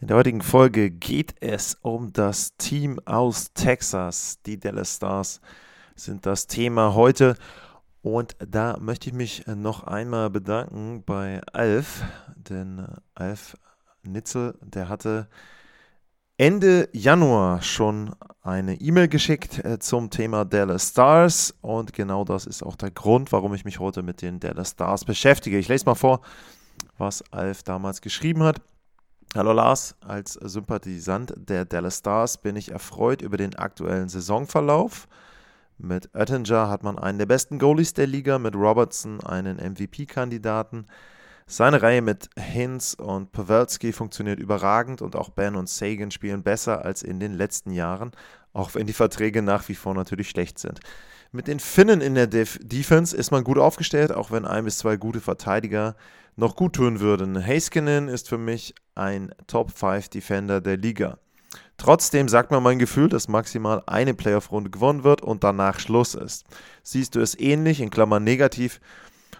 In 0.00 0.06
der 0.06 0.16
heutigen 0.16 0.40
Folge 0.40 0.90
geht 0.90 1.34
es 1.40 1.76
um 1.82 2.10
das 2.14 2.56
Team 2.56 2.98
aus 3.04 3.52
Texas. 3.52 4.38
Die 4.46 4.58
Dallas 4.58 4.96
Stars 4.96 5.42
sind 5.94 6.24
das 6.24 6.46
Thema 6.46 6.94
heute. 6.94 7.36
Und 8.00 8.34
da 8.38 8.78
möchte 8.80 9.10
ich 9.10 9.14
mich 9.14 9.46
noch 9.46 9.84
einmal 9.84 10.30
bedanken 10.30 11.02
bei 11.04 11.42
Alf, 11.52 12.02
denn 12.34 12.86
Alf 13.14 13.58
Nitzel, 14.02 14.58
der 14.62 14.88
hatte 14.88 15.28
Ende 16.38 16.88
Januar 16.94 17.60
schon 17.60 18.16
eine 18.40 18.80
E-Mail 18.80 19.08
geschickt 19.08 19.62
äh, 19.62 19.80
zum 19.80 20.08
Thema 20.08 20.46
Dallas 20.46 20.88
Stars 20.88 21.54
und 21.60 21.92
genau 21.92 22.24
das 22.24 22.46
ist 22.46 22.62
auch 22.62 22.76
der 22.76 22.90
Grund, 22.90 23.32
warum 23.32 23.52
ich 23.52 23.66
mich 23.66 23.78
heute 23.78 24.02
mit 24.02 24.22
den 24.22 24.40
Dallas 24.40 24.70
Stars 24.70 25.04
beschäftige. 25.04 25.58
Ich 25.58 25.68
lese 25.68 25.84
mal 25.84 25.94
vor, 25.94 26.22
was 26.96 27.22
Alf 27.32 27.62
damals 27.64 28.00
geschrieben 28.00 28.42
hat. 28.44 28.62
Hallo 29.36 29.52
Lars, 29.52 29.94
als 30.00 30.32
Sympathisant 30.32 31.32
der 31.36 31.64
Dallas 31.64 31.98
Stars 31.98 32.36
bin 32.36 32.56
ich 32.56 32.72
erfreut 32.72 33.22
über 33.22 33.36
den 33.36 33.54
aktuellen 33.54 34.08
Saisonverlauf. 34.08 35.06
Mit 35.78 36.10
Oettinger 36.16 36.68
hat 36.68 36.82
man 36.82 36.98
einen 36.98 37.18
der 37.18 37.26
besten 37.26 37.60
Goalies 37.60 37.94
der 37.94 38.08
Liga, 38.08 38.40
mit 38.40 38.56
Robertson 38.56 39.22
einen 39.22 39.58
MVP-Kandidaten. 39.58 40.88
Seine 41.46 41.80
Reihe 41.80 42.02
mit 42.02 42.28
Hinz 42.36 42.94
und 42.94 43.30
Pavelski 43.30 43.92
funktioniert 43.92 44.40
überragend 44.40 45.00
und 45.00 45.14
auch 45.14 45.28
Ben 45.30 45.54
und 45.54 45.68
Sagan 45.68 46.10
spielen 46.10 46.42
besser 46.42 46.84
als 46.84 47.04
in 47.04 47.20
den 47.20 47.34
letzten 47.34 47.70
Jahren, 47.70 48.10
auch 48.52 48.74
wenn 48.74 48.88
die 48.88 48.92
Verträge 48.92 49.42
nach 49.42 49.68
wie 49.68 49.76
vor 49.76 49.94
natürlich 49.94 50.28
schlecht 50.28 50.58
sind. 50.58 50.80
Mit 51.30 51.46
den 51.46 51.60
Finnen 51.60 52.00
in 52.00 52.16
der 52.16 52.26
Def 52.26 52.58
Defense 52.60 53.16
ist 53.16 53.30
man 53.30 53.44
gut 53.44 53.58
aufgestellt, 53.58 54.10
auch 54.10 54.32
wenn 54.32 54.44
ein 54.44 54.64
bis 54.64 54.78
zwei 54.78 54.96
gute 54.96 55.20
Verteidiger 55.20 55.94
noch 56.36 56.56
gut 56.56 56.74
tun 56.74 57.00
würden. 57.00 57.44
Heiskinen 57.44 58.08
ist 58.08 58.28
für 58.28 58.38
mich 58.38 58.74
ein 58.94 59.34
Top 59.46 59.70
5 59.70 60.08
Defender 60.08 60.60
der 60.60 60.76
Liga. 60.76 61.18
Trotzdem 61.76 62.28
sagt 62.28 62.50
mir 62.50 62.60
mein 62.60 62.78
Gefühl, 62.78 63.08
dass 63.08 63.28
maximal 63.28 63.82
eine 63.86 64.14
Playoff-Runde 64.14 64.70
gewonnen 64.70 65.02
wird 65.02 65.22
und 65.22 65.42
danach 65.42 65.80
Schluss 65.80 66.14
ist. 66.14 66.44
Siehst 66.82 67.14
du 67.14 67.20
es 67.20 67.38
ähnlich, 67.38 67.80
in 67.80 67.90
Klammern 67.90 68.22
negativ, 68.22 68.80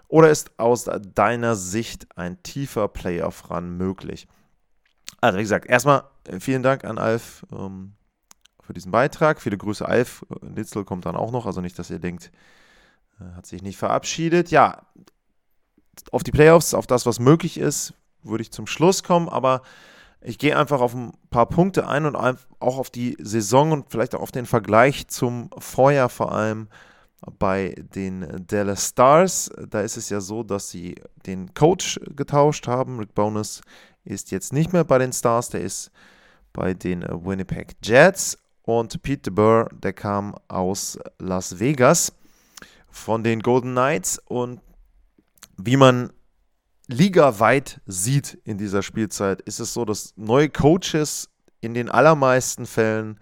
oder 0.09 0.31
ist 0.31 0.59
aus 0.59 0.91
deiner 1.15 1.55
Sicht 1.55 2.07
ein 2.17 2.43
tiefer 2.43 2.89
Playoff-Run 2.89 3.77
möglich? 3.77 4.27
Also, 5.21 5.39
wie 5.39 5.43
gesagt, 5.43 5.67
erstmal 5.67 6.05
äh, 6.27 6.41
vielen 6.41 6.63
Dank 6.63 6.85
an 6.85 6.99
Alf 6.99 7.47
ähm, 7.53 7.93
für 8.61 8.73
diesen 8.73 8.91
Beitrag. 8.91 9.41
Viele 9.41 9.59
Grüße, 9.59 9.87
Alf. 9.87 10.25
Nitzel 10.41 10.85
kommt 10.85 11.07
dann 11.07 11.17
auch 11.17 11.31
noch, 11.31 11.47
also 11.47 11.61
nicht, 11.61 11.79
dass 11.79 11.91
ihr 11.91 11.99
denkt, 11.99 12.33
er 13.21 13.37
hat 13.37 13.47
sich 13.47 13.63
nicht 13.63 13.77
verabschiedet. 13.77 14.51
Ja, 14.51 14.87
auf 16.13 16.23
die 16.23 16.33
Playoffs, 16.33 16.75
auf 16.75 16.87
das, 16.87 17.07
was 17.07 17.19
möglich 17.19 17.59
ist, 17.59 17.95
würde 18.23 18.43
ich 18.43 18.51
zum 18.51 18.67
Schluss 18.67 19.03
kommen, 19.03 19.29
aber 19.29 19.63
ich 20.21 20.39
gehe 20.39 20.57
einfach 20.57 20.81
auf 20.81 20.95
ein 20.95 21.13
paar 21.31 21.47
Punkte 21.47 21.89
ein 21.89 22.05
und 22.05 22.15
auch 22.17 22.79
auf 22.79 22.91
die 22.91 23.17
Saison 23.21 23.73
und 23.73 23.87
vielleicht 23.91 24.15
auch 24.15 24.21
auf 24.21 24.33
den 24.33 24.45
Vergleich 24.45 25.09
zum 25.09 25.51
Vorjahr 25.59 26.11
vor 26.11 26.33
allem 26.33 26.69
bei 27.39 27.75
den 27.95 28.45
Dallas 28.47 28.89
Stars. 28.89 29.51
Da 29.69 29.81
ist 29.81 29.97
es 29.97 30.11
ja 30.11 30.21
so, 30.21 30.43
dass 30.43 30.71
sie 30.71 30.97
den 31.27 31.55
Coach 31.55 31.99
getauscht 32.17 32.67
haben. 32.67 32.99
Rick 32.99 33.15
Bonus 33.15 33.63
ist 34.05 34.31
jetzt 34.31 34.53
nicht 34.53 34.73
mehr 34.73 34.85
bei 34.85 34.99
den 34.99 35.13
Stars, 35.13 35.51
der 35.51 35.63
ist 35.63 35.91
bei 36.53 36.75
den 36.75 37.03
Winnipeg 37.03 37.77
Jets. 37.83 38.39
Und 38.63 39.03
Pete 39.03 39.31
DeBoer, 39.31 39.69
der 39.73 39.93
kam 39.93 40.35
aus 40.49 40.99
Las 41.19 41.59
Vegas 41.59 42.13
von 42.91 43.25
den 43.25 43.41
Golden 43.41 43.73
Knights. 43.73 44.21
Und 44.27 44.61
wie 45.67 45.77
man 45.77 46.13
ligaweit 46.87 47.81
sieht 47.87 48.39
in 48.45 48.59
dieser 48.59 48.83
Spielzeit, 48.83 49.41
ist 49.43 49.61
es 49.61 49.73
so, 49.73 49.85
dass 49.85 50.13
neue 50.17 50.49
Coaches 50.49 51.29
in 51.61 51.75
den 51.75 51.89
allermeisten 51.89 52.67
Fällen 52.67 53.21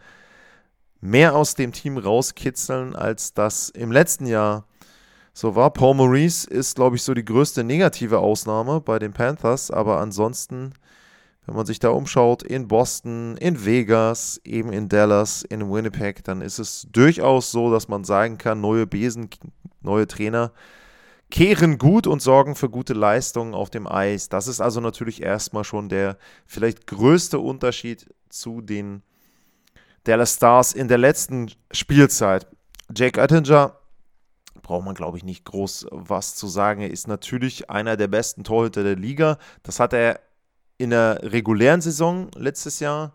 mehr 1.00 1.34
aus 1.34 1.54
dem 1.54 1.72
Team 1.72 1.98
rauskitzeln, 1.98 2.96
als 2.96 3.34
das 3.34 3.68
im 3.68 3.92
letzten 3.92 4.26
Jahr 4.26 4.66
so 5.32 5.54
war. 5.54 5.72
Paul 5.72 5.94
Maurice 5.94 6.48
ist, 6.48 6.76
glaube 6.76 6.96
ich, 6.96 7.02
so 7.02 7.14
die 7.14 7.24
größte 7.24 7.62
negative 7.62 8.18
Ausnahme 8.18 8.80
bei 8.80 8.98
den 8.98 9.12
Panthers, 9.12 9.70
aber 9.70 10.00
ansonsten, 10.00 10.72
wenn 11.46 11.54
man 11.54 11.66
sich 11.66 11.78
da 11.78 11.90
umschaut, 11.90 12.42
in 12.42 12.68
Boston, 12.68 13.36
in 13.36 13.64
Vegas, 13.64 14.40
eben 14.44 14.72
in 14.72 14.88
Dallas, 14.88 15.42
in 15.42 15.70
Winnipeg, 15.70 16.24
dann 16.24 16.40
ist 16.40 16.58
es 16.58 16.86
durchaus 16.90 17.52
so, 17.52 17.70
dass 17.70 17.88
man 17.88 18.04
sagen 18.04 18.38
kann, 18.38 18.60
neue 18.60 18.86
Besen, 18.86 19.28
neue 19.82 20.06
Trainer 20.06 20.52
kehren 21.30 21.78
gut 21.78 22.06
und 22.06 22.22
sorgen 22.22 22.54
für 22.54 22.70
gute 22.70 22.94
Leistungen 22.94 23.54
auf 23.54 23.70
dem 23.70 23.86
Eis. 23.86 24.28
Das 24.28 24.48
ist 24.48 24.60
also 24.60 24.80
natürlich 24.80 25.22
erstmal 25.22 25.64
schon 25.64 25.88
der 25.88 26.16
vielleicht 26.46 26.86
größte 26.86 27.38
Unterschied 27.38 28.06
zu 28.28 28.60
den 28.60 29.02
Dallas 30.04 30.34
Stars 30.34 30.72
in 30.72 30.88
der 30.88 30.98
letzten 30.98 31.50
Spielzeit. 31.70 32.46
Jake 32.94 33.20
Oettinger 33.20 33.76
braucht 34.62 34.84
man, 34.84 34.94
glaube 34.94 35.18
ich, 35.18 35.24
nicht 35.24 35.44
groß 35.44 35.88
was 35.90 36.34
zu 36.34 36.46
sagen. 36.46 36.80
Er 36.80 36.90
ist 36.90 37.08
natürlich 37.08 37.68
einer 37.68 37.96
der 37.96 38.08
besten 38.08 38.44
Torhüter 38.44 38.82
der 38.82 38.96
Liga. 38.96 39.38
Das 39.62 39.80
hat 39.80 39.92
er 39.92 40.20
in 40.78 40.90
der 40.90 41.20
regulären 41.22 41.80
Saison 41.80 42.30
letztes 42.36 42.80
Jahr 42.80 43.12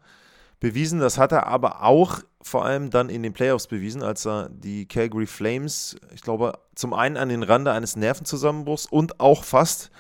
bewiesen. 0.64 1.02
Das 1.02 1.18
hat 1.18 1.34
er 1.34 1.46
aber 1.48 1.84
auch 1.84 2.22
vor 2.42 2.66
allem 2.66 2.90
dann 2.90 3.10
in 3.10 3.22
den 3.22 3.34
Playoffs 3.34 3.68
bewiesen, 3.68 4.02
als 4.02 4.26
er 4.26 4.50
die 4.50 4.88
Calgary 4.88 5.26
Flames, 5.26 5.98
ich 6.14 6.22
glaube, 6.22 6.54
zum 6.74 6.94
einen 6.94 7.18
an 7.18 7.28
den 7.28 7.44
Rande 7.44 7.74
eines 7.74 7.98
Nervenzusammenbruchs 7.98 8.86
und 8.86 9.20
auch 9.20 9.44
fast 9.44 9.92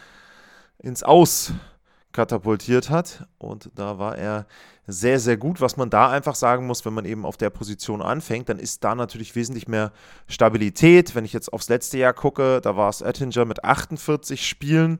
ins 0.79 1.03
Aus 1.03 1.51
katapultiert 2.13 2.89
hat. 2.89 3.27
Und 3.39 3.71
da 3.75 3.99
war 3.99 4.17
er 4.17 4.47
sehr, 4.87 5.19
sehr 5.19 5.35
gut. 5.35 5.59
Was 5.59 5.75
man 5.75 5.89
da 5.89 6.09
einfach 6.09 6.35
sagen 6.35 6.65
muss, 6.65 6.85
wenn 6.85 6.93
man 6.93 7.03
eben 7.03 7.25
auf 7.25 7.35
der 7.35 7.49
Position 7.49 8.01
anfängt, 8.01 8.47
dann 8.47 8.59
ist 8.59 8.85
da 8.85 8.95
natürlich 8.95 9.35
wesentlich 9.35 9.67
mehr 9.67 9.91
Stabilität. 10.27 11.13
Wenn 11.13 11.25
ich 11.25 11.33
jetzt 11.33 11.51
aufs 11.51 11.67
letzte 11.67 11.97
Jahr 11.97 12.13
gucke, 12.13 12.61
da 12.61 12.77
war 12.77 12.87
es 12.87 13.01
Ettinger 13.01 13.43
mit 13.43 13.65
48 13.65 14.47
Spielen, 14.47 14.99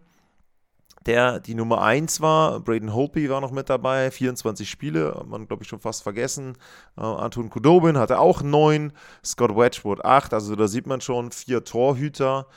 der 1.05 1.39
die 1.39 1.55
Nummer 1.55 1.81
1 1.81 2.21
war. 2.21 2.59
Braden 2.59 2.93
Holtby 2.93 3.29
war 3.29 3.41
noch 3.41 3.51
mit 3.51 3.69
dabei, 3.69 4.11
24 4.11 4.69
Spiele, 4.69 5.15
hat 5.15 5.27
man 5.27 5.47
glaube 5.47 5.63
ich 5.63 5.69
schon 5.69 5.79
fast 5.79 6.03
vergessen. 6.03 6.57
Äh, 6.97 7.01
Anton 7.01 7.49
Kudobin 7.49 7.97
hatte 7.97 8.19
auch 8.19 8.41
9, 8.41 8.93
Scott 9.23 9.55
Wedgwood 9.55 10.03
8. 10.03 10.33
Also 10.33 10.55
da 10.55 10.67
sieht 10.67 10.87
man 10.87 11.01
schon 11.01 11.31
vier 11.31 11.63
Torhüter, 11.63 12.47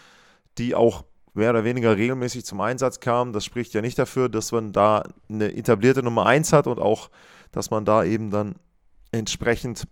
die 0.58 0.74
auch 0.74 1.04
mehr 1.34 1.50
oder 1.50 1.64
weniger 1.64 1.96
regelmäßig 1.96 2.44
zum 2.44 2.60
Einsatz 2.60 3.00
kam. 3.00 3.32
Das 3.32 3.44
spricht 3.44 3.74
ja 3.74 3.82
nicht 3.82 3.98
dafür, 3.98 4.28
dass 4.28 4.52
man 4.52 4.72
da 4.72 5.04
eine 5.28 5.54
etablierte 5.54 6.02
Nummer 6.02 6.26
1 6.26 6.52
hat 6.52 6.66
und 6.66 6.78
auch, 6.78 7.10
dass 7.52 7.70
man 7.70 7.84
da 7.84 8.04
eben 8.04 8.30
dann 8.30 8.56
entsprechend 9.12 9.86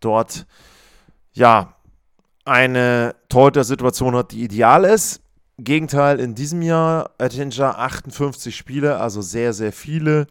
dort 0.00 0.46
ja 1.32 1.74
eine 2.44 3.14
Torhüter-Situation 3.28 4.14
hat, 4.14 4.32
die 4.32 4.42
ideal 4.42 4.84
ist. 4.84 5.23
Gegenteil 5.58 6.18
in 6.18 6.34
diesem 6.34 6.62
Jahr, 6.62 7.10
Attinger 7.18 7.78
58 7.78 8.56
Spiele, 8.56 8.98
also 8.98 9.22
sehr, 9.22 9.52
sehr 9.52 9.72
viele, 9.72 10.26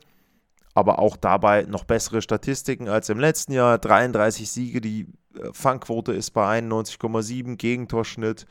aber 0.74 1.00
auch 1.00 1.16
dabei 1.16 1.64
noch 1.64 1.86
bessere 1.86 2.22
Statistiken 2.22 2.90
als 2.90 3.10
im 3.10 3.20
letzten 3.20 3.54
Jahr. 3.54 3.78
33 3.78 4.52
Siege, 4.52 4.82
die 4.82 5.08
äh, 5.36 5.50
Fangquote 5.54 6.12
ist 6.12 6.32
bei 6.32 6.60
91,7, 6.60 7.56
Gegentorschnitt 7.56 8.46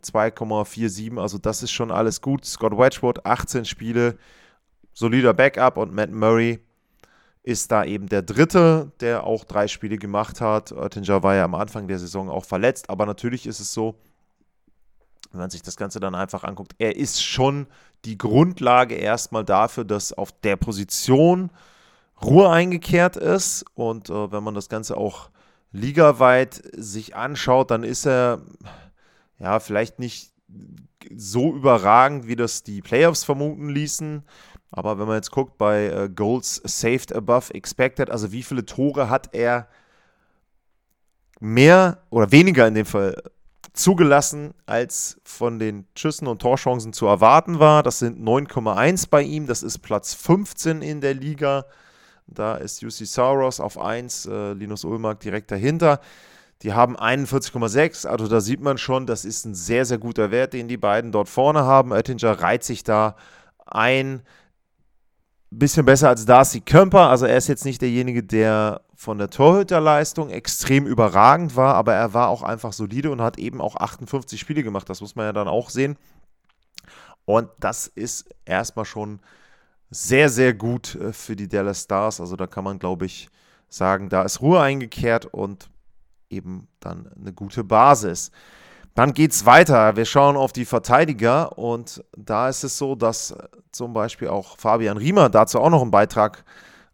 2,47, 0.00 1.20
also 1.20 1.38
das 1.38 1.62
ist 1.62 1.72
schon 1.72 1.90
alles 1.90 2.20
gut. 2.20 2.44
Scott 2.44 2.72
Wedgwood, 2.72 3.26
18 3.26 3.64
Spiele, 3.64 4.16
solider 4.92 5.34
Backup 5.34 5.76
und 5.76 5.92
Matt 5.92 6.10
Murray 6.10 6.60
ist 7.42 7.70
da 7.70 7.84
eben 7.84 8.08
der 8.08 8.22
Dritte, 8.22 8.92
der 9.00 9.24
auch 9.24 9.44
drei 9.44 9.68
Spiele 9.68 9.98
gemacht 9.98 10.40
hat. 10.40 10.72
Oettinger 10.72 11.22
war 11.22 11.34
ja 11.34 11.44
am 11.44 11.54
Anfang 11.54 11.88
der 11.88 11.98
Saison 11.98 12.30
auch 12.30 12.44
verletzt, 12.44 12.88
aber 12.88 13.04
natürlich 13.04 13.46
ist 13.46 13.60
es 13.60 13.74
so, 13.74 13.96
wenn 15.32 15.40
man 15.40 15.50
sich 15.50 15.62
das 15.62 15.76
Ganze 15.76 16.00
dann 16.00 16.14
einfach 16.14 16.44
anguckt, 16.44 16.74
er 16.78 16.96
ist 16.96 17.22
schon 17.22 17.66
die 18.04 18.18
Grundlage 18.18 18.94
erstmal 18.94 19.44
dafür, 19.44 19.84
dass 19.84 20.12
auf 20.12 20.32
der 20.32 20.56
Position 20.56 21.50
Ruhe 22.22 22.50
eingekehrt 22.50 23.16
ist 23.16 23.64
und 23.74 24.10
äh, 24.10 24.32
wenn 24.32 24.44
man 24.44 24.54
das 24.54 24.68
Ganze 24.68 24.96
auch 24.96 25.30
ligaweit 25.72 26.62
sich 26.76 27.16
anschaut, 27.16 27.70
dann 27.70 27.82
ist 27.82 28.06
er 28.06 28.42
ja, 29.38 29.58
vielleicht 29.60 29.98
nicht 29.98 30.32
so 31.14 31.54
überragend, 31.54 32.26
wie 32.26 32.36
das 32.36 32.62
die 32.62 32.80
Playoffs 32.80 33.24
vermuten 33.24 33.68
ließen. 33.68 34.22
Aber 34.70 34.98
wenn 34.98 35.06
man 35.06 35.16
jetzt 35.16 35.30
guckt 35.30 35.58
bei 35.58 35.86
äh, 35.86 36.08
Goals 36.08 36.60
saved 36.64 37.14
above 37.14 37.52
expected, 37.54 38.10
also 38.10 38.32
wie 38.32 38.42
viele 38.42 38.64
Tore 38.64 39.10
hat 39.10 39.34
er 39.34 39.68
mehr 41.40 41.98
oder 42.10 42.32
weniger 42.32 42.66
in 42.66 42.74
dem 42.74 42.86
Fall 42.86 43.22
zugelassen, 43.74 44.54
als 44.66 45.20
von 45.24 45.58
den 45.58 45.86
Schüssen 45.96 46.28
und 46.28 46.40
Torchancen 46.40 46.92
zu 46.92 47.06
erwarten 47.06 47.58
war. 47.58 47.82
Das 47.82 47.98
sind 47.98 48.18
9,1 48.18 49.08
bei 49.10 49.22
ihm. 49.22 49.46
Das 49.46 49.62
ist 49.62 49.80
Platz 49.80 50.14
15 50.14 50.80
in 50.80 51.00
der 51.00 51.14
Liga. 51.14 51.66
Da 52.26 52.54
ist 52.54 52.82
UC 52.82 53.06
Sauros 53.06 53.60
auf 53.60 53.78
1, 53.78 54.26
äh, 54.26 54.52
Linus 54.54 54.84
Ulmark 54.84 55.20
direkt 55.20 55.50
dahinter. 55.50 56.00
Die 56.62 56.72
haben 56.72 56.96
41,6, 56.96 58.06
also 58.06 58.26
da 58.26 58.40
sieht 58.40 58.60
man 58.60 58.78
schon, 58.78 59.06
das 59.06 59.26
ist 59.26 59.44
ein 59.44 59.54
sehr, 59.54 59.84
sehr 59.84 59.98
guter 59.98 60.30
Wert, 60.30 60.54
den 60.54 60.66
die 60.66 60.78
beiden 60.78 61.12
dort 61.12 61.28
vorne 61.28 61.64
haben. 61.64 61.92
Oettinger 61.92 62.40
reiht 62.40 62.64
sich 62.64 62.84
da 62.84 63.16
ein. 63.66 64.22
Bisschen 65.50 65.86
besser 65.86 66.08
als 66.08 66.24
Darcy 66.26 66.60
Kömper. 66.62 67.10
Also 67.10 67.26
er 67.26 67.36
ist 67.36 67.46
jetzt 67.46 67.64
nicht 67.64 67.80
derjenige, 67.80 68.24
der 68.24 68.80
von 68.96 69.18
der 69.18 69.30
Torhüterleistung 69.30 70.30
extrem 70.30 70.86
überragend 70.86 71.56
war, 71.56 71.74
aber 71.74 71.94
er 71.94 72.14
war 72.14 72.28
auch 72.28 72.42
einfach 72.42 72.72
solide 72.72 73.10
und 73.10 73.20
hat 73.20 73.38
eben 73.38 73.60
auch 73.60 73.76
58 73.76 74.38
Spiele 74.38 74.62
gemacht. 74.62 74.88
Das 74.88 75.00
muss 75.00 75.16
man 75.16 75.26
ja 75.26 75.32
dann 75.32 75.48
auch 75.48 75.70
sehen. 75.70 75.96
Und 77.24 77.48
das 77.58 77.86
ist 77.86 78.28
erstmal 78.44 78.84
schon 78.84 79.20
sehr, 79.90 80.28
sehr 80.28 80.54
gut 80.54 80.94
äh, 80.94 81.12
für 81.12 81.36
die 81.36 81.48
Dallas 81.48 81.82
Stars. 81.82 82.20
Also 82.20 82.36
da 82.36 82.46
kann 82.46 82.64
man, 82.64 82.78
glaube 82.78 83.06
ich, 83.06 83.28
sagen, 83.68 84.08
da 84.08 84.22
ist 84.22 84.40
Ruhe 84.40 84.60
eingekehrt 84.60 85.26
und 85.26 85.70
eben 86.30 86.68
dann 86.80 87.10
eine 87.18 87.32
gute 87.32 87.64
Basis. 87.64 88.30
Dann 88.94 89.12
geht 89.12 89.32
es 89.32 89.46
weiter. 89.46 89.96
Wir 89.96 90.04
schauen 90.04 90.36
auf 90.36 90.52
die 90.52 90.64
Verteidiger 90.64 91.58
und 91.58 92.04
da 92.16 92.48
ist 92.48 92.62
es 92.62 92.78
so, 92.78 92.94
dass 92.94 93.34
zum 93.72 93.92
Beispiel 93.92 94.28
auch 94.28 94.56
Fabian 94.56 94.96
Riemer 94.96 95.28
dazu 95.28 95.60
auch 95.60 95.70
noch 95.70 95.82
einen 95.82 95.90
Beitrag 95.90 96.44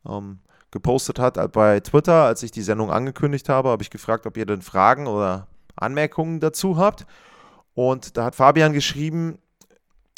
ähm, 0.09 0.39
gepostet 0.71 1.19
hat 1.19 1.53
bei 1.53 1.81
Twitter, 1.81 2.25
als 2.25 2.43
ich 2.43 2.51
die 2.51 2.63
Sendung 2.63 2.91
angekündigt 2.91 3.49
habe, 3.49 3.71
habe 3.71 3.83
ich 3.83 3.91
gefragt, 3.91 4.27
ob 4.27 4.37
ihr 4.37 4.47
denn 4.47 4.63
Fragen 4.63 5.07
oder 5.07 5.47
Anmerkungen 5.77 6.41
dazu 6.41 6.77
habt. 6.77 7.07
Und 7.75 8.17
da 8.17 8.25
hat 8.25 8.37
Fabian 8.37 8.73
geschrieben, 8.73 9.39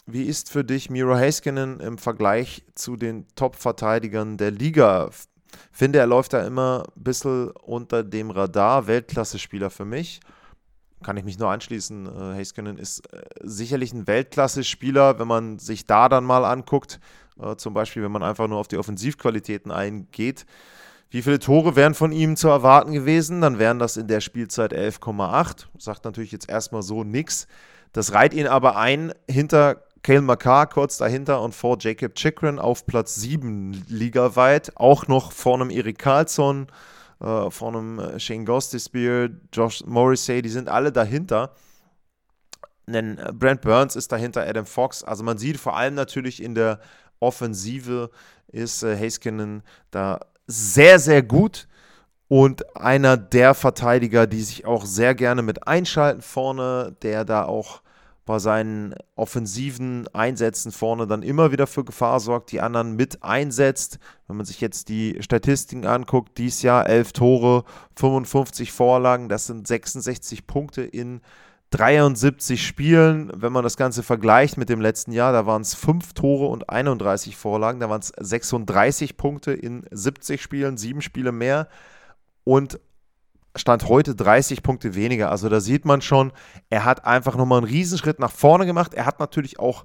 wie 0.07 0.25
ist 0.25 0.51
für 0.51 0.65
dich 0.65 0.91
Miro 0.91 1.15
Heiskanen 1.15 1.81
im 1.81 1.97
Vergleich 1.97 2.65
zu 2.75 2.97
den 2.97 3.27
Top-Verteidigern 3.37 4.37
der 4.37 4.51
Liga? 4.51 5.11
Finde, 5.71 6.01
er 6.01 6.07
läuft 6.07 6.33
da 6.33 6.45
immer 6.45 6.85
ein 6.97 7.03
bisschen 7.03 7.51
unter 7.51 8.03
dem 8.03 8.31
Radar. 8.31 8.87
Weltklasse-Spieler 8.87 9.71
für 9.71 9.85
mich. 9.85 10.21
Kann 11.03 11.17
ich 11.17 11.25
mich 11.25 11.39
nur 11.39 11.51
anschließen. 11.51 12.07
Äh, 12.07 12.35
Heiskanen 12.37 12.79
ist 12.79 13.13
äh, 13.13 13.23
sicherlich 13.43 13.93
ein 13.93 14.07
Weltklasse-Spieler, 14.07 15.19
wenn 15.19 15.29
man 15.29 15.59
sich 15.59 15.87
da 15.87 16.09
dann 16.09 16.25
mal 16.25 16.45
anguckt. 16.45 17.01
Äh, 17.41 17.57
zum 17.57 17.75
Beispiel, 17.75 18.03
wenn 18.03 18.13
man 18.13 18.23
einfach 18.23 18.49
nur 18.49 18.59
auf 18.59 18.69
die 18.69 18.79
Offensivqualitäten 18.79 19.71
eingeht. 19.71 20.47
Wie 21.11 21.23
viele 21.23 21.39
Tore 21.39 21.77
wären 21.77 21.95
von 21.95 22.11
ihm 22.11 22.37
zu 22.37 22.49
erwarten 22.49 22.93
gewesen? 22.93 23.43
Dann 23.43 23.59
wären 23.59 23.79
das 23.79 23.99
in 23.99 24.09
der 24.09 24.21
Spielzeit 24.21 24.73
11,8. 24.73 25.67
Sagt 25.79 26.05
natürlich 26.05 26.33
jetzt 26.33 26.49
erstmal 26.49 26.83
so 26.83 27.05
nichts. 27.05 27.47
Das 27.93 28.15
reiht 28.15 28.33
ihn 28.33 28.47
aber 28.47 28.77
ein 28.77 29.13
hinter 29.29 29.83
Kale 30.03 30.23
McCarr 30.23 30.67
kurz 30.67 30.97
dahinter 30.97 31.43
und 31.43 31.55
vor 31.55 31.77
Jacob 31.79 32.15
Chikrin 32.15 32.59
auf 32.59 32.87
Platz 32.87 33.17
7 33.17 33.85
ligaweit. 33.89 34.73
Auch 34.77 35.07
noch 35.07 35.33
vor 35.33 35.55
einem 35.55 35.71
Erik 35.71 35.99
Karlsson, 35.99 36.67
äh, 37.23 37.51
vor 37.51 37.69
einem 37.69 37.99
äh, 37.99 38.19
Shane 38.19 38.45
Gostisbehere, 38.45 39.31
Josh 39.53 39.85
Morrissey, 39.87 40.43
die 40.43 40.49
sind 40.49 40.69
alle 40.69 40.93
dahinter. 40.93 41.55
Denn 42.87 43.19
äh, 43.19 43.33
Brent 43.33 43.61
Burns 43.63 43.97
ist 43.97 44.11
dahinter, 44.11 44.47
Adam 44.47 44.67
Fox. 44.67 45.05
Also 45.05 45.23
man 45.23 45.39
sieht 45.39 45.57
vor 45.59 45.77
allem 45.77 45.95
natürlich 45.95 46.43
in 46.43 46.55
der 46.55 46.81
Offensive 47.21 48.11
ist 48.49 48.83
äh, 48.83 48.99
Heiskanen 48.99 49.63
da 49.91 50.21
sehr, 50.47 50.99
sehr 50.99 51.23
gut 51.23 51.69
und 52.29 52.77
einer 52.77 53.17
der 53.17 53.55
Verteidiger, 53.55 54.27
die 54.27 54.43
sich 54.43 54.67
auch 54.67 54.85
sehr 54.85 55.15
gerne 55.15 55.43
mit 55.43 55.67
einschalten 55.67 56.23
vorne, 56.23 56.97
der 57.03 57.25
da 57.25 57.45
auch 57.45 57.83
bei 58.25 58.39
seinen 58.39 58.95
offensiven 59.17 60.07
Einsätzen 60.15 60.71
vorne 60.71 61.07
dann 61.07 61.23
immer 61.23 61.51
wieder 61.51 61.67
für 61.67 61.85
Gefahr 61.85 62.21
sorgt, 62.21 62.53
die 62.53 62.61
anderen 62.61 62.95
mit 62.95 63.23
einsetzt. 63.23 63.99
Wenn 64.29 64.37
man 64.37 64.47
sich 64.47 64.61
jetzt 64.61 64.89
die 64.89 65.17
Statistiken 65.21 65.87
anguckt, 65.87 66.39
dies 66.39 66.63
Jahr 66.63 66.89
11 66.89 67.13
Tore, 67.13 67.65
55 67.97 68.71
Vorlagen, 68.71 69.29
das 69.29 69.47
sind 69.47 69.67
66 69.67 70.47
Punkte 70.47 70.83
in 70.83 71.21
73 71.71 72.65
Spielen. 72.65 73.33
Wenn 73.35 73.53
man 73.53 73.65
das 73.65 73.77
Ganze 73.77 74.03
vergleicht 74.03 74.57
mit 74.57 74.69
dem 74.69 74.81
letzten 74.81 75.11
Jahr, 75.13 75.33
da 75.33 75.47
waren 75.47 75.63
es 75.63 75.75
5 75.75 76.13
Tore 76.13 76.47
und 76.47 76.69
31 76.69 77.37
Vorlagen. 77.37 77.81
Da 77.81 77.91
waren 77.91 78.03
es 78.03 78.13
36 78.17 79.17
Punkte 79.17 79.53
in 79.53 79.85
70 79.91 80.41
Spielen, 80.41 80.77
7 80.77 81.01
Spiele 81.01 81.33
mehr. 81.33 81.69
Und 82.45 82.79
Stand 83.55 83.89
heute 83.89 84.15
30 84.15 84.63
Punkte 84.63 84.95
weniger. 84.95 85.31
Also 85.31 85.49
da 85.49 85.61
sieht 85.61 85.85
man 85.85 86.01
schon, 86.01 86.33
er 86.71 86.85
hat 86.85 87.05
einfach 87.05 87.37
nochmal 87.37 87.59
einen 87.59 87.67
Riesenschritt 87.67 88.19
nach 88.19 88.31
vorne 88.31 88.67
gemacht. 88.67 88.95
Er 88.95 89.07
hat 89.07 89.21
natürlich 89.21 89.59
auch 89.59 89.85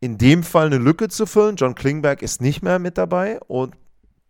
in 0.00 0.18
dem 0.18 0.42
Fall 0.42 0.66
eine 0.66 0.78
Lücke 0.78 1.08
zu 1.08 1.26
füllen. 1.26 1.56
John 1.56 1.74
Klingberg 1.74 2.20
ist 2.20 2.42
nicht 2.42 2.62
mehr 2.62 2.78
mit 2.78 2.98
dabei 2.98 3.40
und 3.40 3.74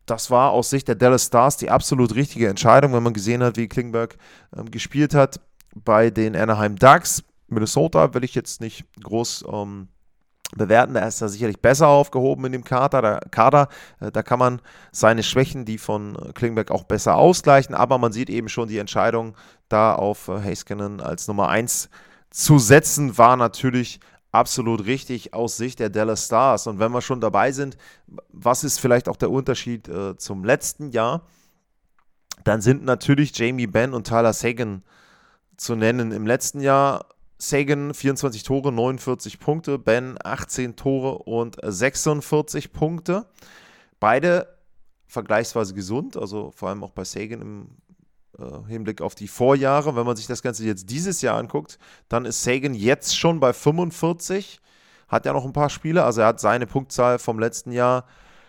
das 0.06 0.30
war 0.30 0.50
aus 0.50 0.70
Sicht 0.70 0.86
der 0.88 0.94
Dallas 0.94 1.26
Stars 1.26 1.56
die 1.56 1.70
absolut 1.70 2.14
richtige 2.14 2.48
Entscheidung, 2.48 2.92
wenn 2.92 3.02
man 3.02 3.14
gesehen 3.14 3.42
hat, 3.42 3.56
wie 3.56 3.68
Klingberg 3.68 4.16
ähm, 4.56 4.70
gespielt 4.70 5.14
hat 5.14 5.40
bei 5.74 6.10
den 6.10 6.36
Anaheim 6.36 6.76
Ducks. 6.76 7.24
Minnesota 7.48 8.14
will 8.14 8.24
ich 8.24 8.34
jetzt 8.34 8.60
nicht 8.60 8.84
groß 9.02 9.44
ähm, 9.50 9.88
bewerten. 10.56 10.94
Da 10.94 11.06
ist 11.06 11.20
er 11.20 11.28
sicherlich 11.28 11.60
besser 11.60 11.88
aufgehoben 11.88 12.46
in 12.46 12.52
dem 12.52 12.64
Kader. 12.64 13.02
Da, 13.02 13.20
Kader. 13.30 13.68
Äh, 14.00 14.10
da 14.10 14.22
kann 14.22 14.38
man 14.38 14.60
seine 14.92 15.22
Schwächen, 15.22 15.64
die 15.64 15.78
von 15.78 16.16
Klingberg 16.34 16.70
auch 16.70 16.84
besser 16.84 17.16
ausgleichen. 17.16 17.74
Aber 17.74 17.98
man 17.98 18.12
sieht 18.12 18.30
eben 18.30 18.48
schon 18.48 18.68
die 18.68 18.78
Entscheidung, 18.78 19.36
da 19.68 19.94
auf 19.94 20.28
äh, 20.28 20.42
Heiskanen 20.42 21.00
als 21.00 21.28
Nummer 21.28 21.48
1 21.48 21.88
zu 22.30 22.58
setzen, 22.58 23.16
war 23.16 23.36
natürlich 23.36 24.00
absolut 24.32 24.86
richtig 24.86 25.32
aus 25.32 25.56
Sicht 25.56 25.78
der 25.78 25.90
Dallas 25.90 26.26
Stars. 26.26 26.66
Und 26.66 26.80
wenn 26.80 26.92
wir 26.92 27.00
schon 27.00 27.20
dabei 27.20 27.52
sind, 27.52 27.76
was 28.32 28.64
ist 28.64 28.80
vielleicht 28.80 29.08
auch 29.08 29.16
der 29.16 29.30
Unterschied 29.30 29.88
äh, 29.88 30.16
zum 30.16 30.44
letzten 30.44 30.90
Jahr? 30.90 31.22
Dann 32.42 32.60
sind 32.60 32.84
natürlich 32.84 33.36
Jamie 33.38 33.68
Benn 33.68 33.94
und 33.94 34.06
Tyler 34.06 34.32
Sagan 34.32 34.82
zu 35.56 35.76
nennen. 35.76 36.10
Im 36.10 36.26
letzten 36.26 36.60
Jahr 36.60 37.06
Sagan 37.38 37.92
24 37.92 38.42
Tore, 38.42 38.72
49 38.72 39.38
Punkte, 39.38 39.78
Ben 39.78 40.16
18 40.22 40.76
Tore 40.76 41.18
und 41.18 41.56
46 41.62 42.72
Punkte. 42.72 43.26
Beide 44.00 44.48
vergleichsweise 45.06 45.74
gesund, 45.74 46.16
also 46.16 46.52
vor 46.52 46.68
allem 46.68 46.84
auch 46.84 46.90
bei 46.90 47.04
Sagan 47.04 47.40
im 47.40 47.68
äh, 48.38 48.68
Hinblick 48.68 49.00
auf 49.00 49.14
die 49.14 49.28
Vorjahre. 49.28 49.96
Wenn 49.96 50.06
man 50.06 50.16
sich 50.16 50.26
das 50.26 50.42
Ganze 50.42 50.64
jetzt 50.64 50.90
dieses 50.90 51.22
Jahr 51.22 51.38
anguckt, 51.38 51.78
dann 52.08 52.24
ist 52.24 52.42
Sagan 52.42 52.74
jetzt 52.74 53.16
schon 53.16 53.40
bei 53.40 53.52
45, 53.52 54.60
hat 55.08 55.26
ja 55.26 55.32
noch 55.32 55.44
ein 55.44 55.52
paar 55.52 55.70
Spiele, 55.70 56.04
also 56.04 56.22
er 56.22 56.28
hat 56.28 56.40
seine 56.40 56.66
Punktzahl 56.66 57.18
vom 57.18 57.38
letzten 57.38 57.72
Jahr 57.72 58.04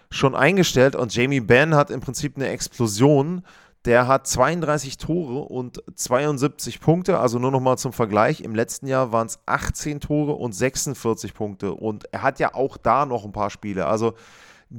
schon 0.10 0.36
eingestellt 0.36 0.96
und 0.96 1.14
Jamie 1.14 1.42
Benn 1.42 1.76
hat 1.76 1.90
im 1.90 2.00
Prinzip 2.00 2.36
eine 2.36 2.48
Explosion 2.50 3.44
der 3.86 4.08
hat 4.08 4.28
32 4.28 4.98
Tore 4.98 5.44
und 5.44 5.84
72 5.96 6.80
Punkte. 6.80 7.20
Also 7.20 7.38
nur 7.38 7.52
noch 7.52 7.60
mal 7.60 7.78
zum 7.78 7.94
Vergleich. 7.94 8.42
Im 8.42 8.56
letzten 8.56 8.88
Jahr 8.88 9.12
waren 9.12 9.28
es 9.28 9.40
18 9.46 10.00
Tore 10.00 10.34
und 10.34 10.54
46 10.54 11.34
Punkte. 11.36 11.74
Und 11.74 12.12
er 12.12 12.24
hat 12.24 12.40
ja 12.40 12.56
auch 12.56 12.78
da 12.78 13.06
noch 13.06 13.26
ein 13.26 13.32
paar 13.32 13.52
Spiele. 13.52 13.86
Also 13.86 14.16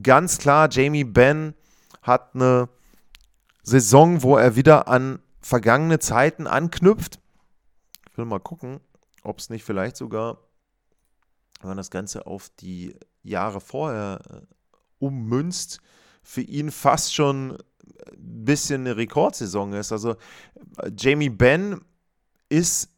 ganz 0.03 0.39
klar, 0.39 0.69
Jamie 0.71 1.05
Benn 1.05 1.55
hat 2.03 2.35
eine 2.35 2.69
Saison, 3.63 4.23
wo 4.23 4.37
er 4.37 4.57
wieder 4.57 4.89
an 4.89 5.21
vergangene 5.41 6.01
Zeiten 6.01 6.49
anknüpft. 6.49 7.21
Ich 8.11 8.19
will 8.19 8.25
mal 8.25 8.41
gucken, 8.41 8.81
ob 9.23 9.39
es 9.39 9.51
nicht 9.51 9.65
vielleicht 9.65 9.97
sogar, 9.97 10.39
wenn 11.61 11.69
man 11.69 11.77
das 11.77 11.91
Ganze 11.91 12.27
auf 12.27 12.51
die 12.59 12.97
Jahre 13.23 13.61
vorher 13.61 14.21
äh, 14.29 14.41
ummünzt, 14.99 15.81
für 16.23 16.41
ihn 16.41 16.73
fast 16.73 17.15
schon 17.15 17.57
bisschen 18.17 18.83
eine 18.83 18.97
Rekordsaison 18.97 19.73
ist. 19.73 19.93
Also 19.93 20.17
Jamie 20.97 21.31
Benn 21.31 21.81
ist 22.49 22.91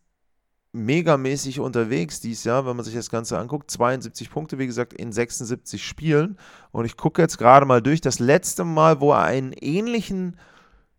megamäßig 0.73 1.61
unterwegs 1.61 2.21
dieses 2.21 2.45
Jahr, 2.45 2.67
wenn 2.67 2.77
man 2.77 2.85
sich 2.85 2.95
das 2.95 3.11
Ganze 3.11 3.39
anguckt. 3.39 3.71
72 3.71 4.31
Punkte, 4.31 4.59
wie 4.59 4.67
gesagt, 4.67 4.93
in 4.93 5.13
76 5.13 5.85
Spielen. 5.85 6.39
Und 6.71 6.85
ich 6.85 6.97
gucke 6.97 7.23
jetzt 7.23 7.39
gerade 7.39 7.67
mal 7.67 7.83
durch. 7.83 8.01
Das 8.01 8.19
letzte 8.19 8.65
Mal, 8.65 9.01
wo 9.01 9.13
er 9.13 9.23
einen 9.23 9.53
ähnlichen 9.53 10.37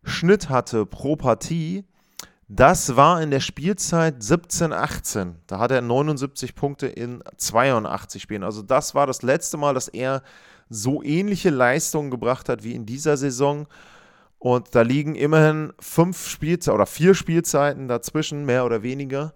Schnitt 0.03 0.49
hatte 0.49 0.85
pro 0.85 1.15
Partie, 1.15 1.85
das 2.47 2.95
war 2.95 3.21
in 3.21 3.29
der 3.29 3.41
Spielzeit 3.41 4.21
17-18. 4.21 5.35
Da 5.45 5.59
hat 5.59 5.69
er 5.69 5.81
79 5.81 6.55
Punkte 6.55 6.87
in 6.87 7.23
82 7.37 8.23
Spielen. 8.23 8.43
Also 8.43 8.63
das 8.63 8.95
war 8.95 9.05
das 9.05 9.21
letzte 9.21 9.57
Mal, 9.57 9.75
dass 9.75 9.87
er 9.87 10.23
so 10.69 11.01
ähnliche 11.03 11.49
Leistungen 11.49 12.11
gebracht 12.11 12.49
hat 12.49 12.63
wie 12.63 12.73
in 12.73 12.85
dieser 12.85 13.17
Saison. 13.17 13.67
Und 14.37 14.73
da 14.73 14.81
liegen 14.81 15.15
immerhin 15.15 15.73
fünf 15.79 16.27
Spielzeiten 16.27 16.75
oder 16.75 16.85
vier 16.85 17.13
Spielzeiten 17.13 17.87
dazwischen, 17.87 18.45
mehr 18.45 18.65
oder 18.65 18.83
weniger, 18.83 19.33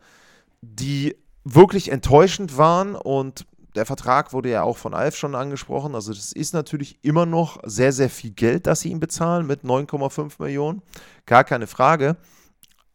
die 0.62 1.18
wirklich 1.44 1.92
enttäuschend 1.92 2.58
waren. 2.58 2.96
Und 2.96 3.46
der 3.76 3.86
Vertrag 3.86 4.32
wurde 4.32 4.50
ja 4.50 4.64
auch 4.64 4.78
von 4.78 4.94
Alf 4.94 5.16
schon 5.16 5.36
angesprochen. 5.36 5.96
Also 5.96 6.14
das 6.14 6.32
ist 6.32 6.54
natürlich 6.54 7.00
immer 7.02 7.26
noch 7.26 7.60
sehr, 7.66 7.92
sehr 7.92 8.10
viel 8.10 8.32
Geld, 8.32 8.68
das 8.68 8.82
sie 8.82 8.92
ihm 8.92 9.00
bezahlen 9.00 9.46
mit 9.46 9.64
9,5 9.64 10.42
Millionen. 10.42 10.82
Gar 11.26 11.44
keine 11.44 11.68
Frage. 11.68 12.16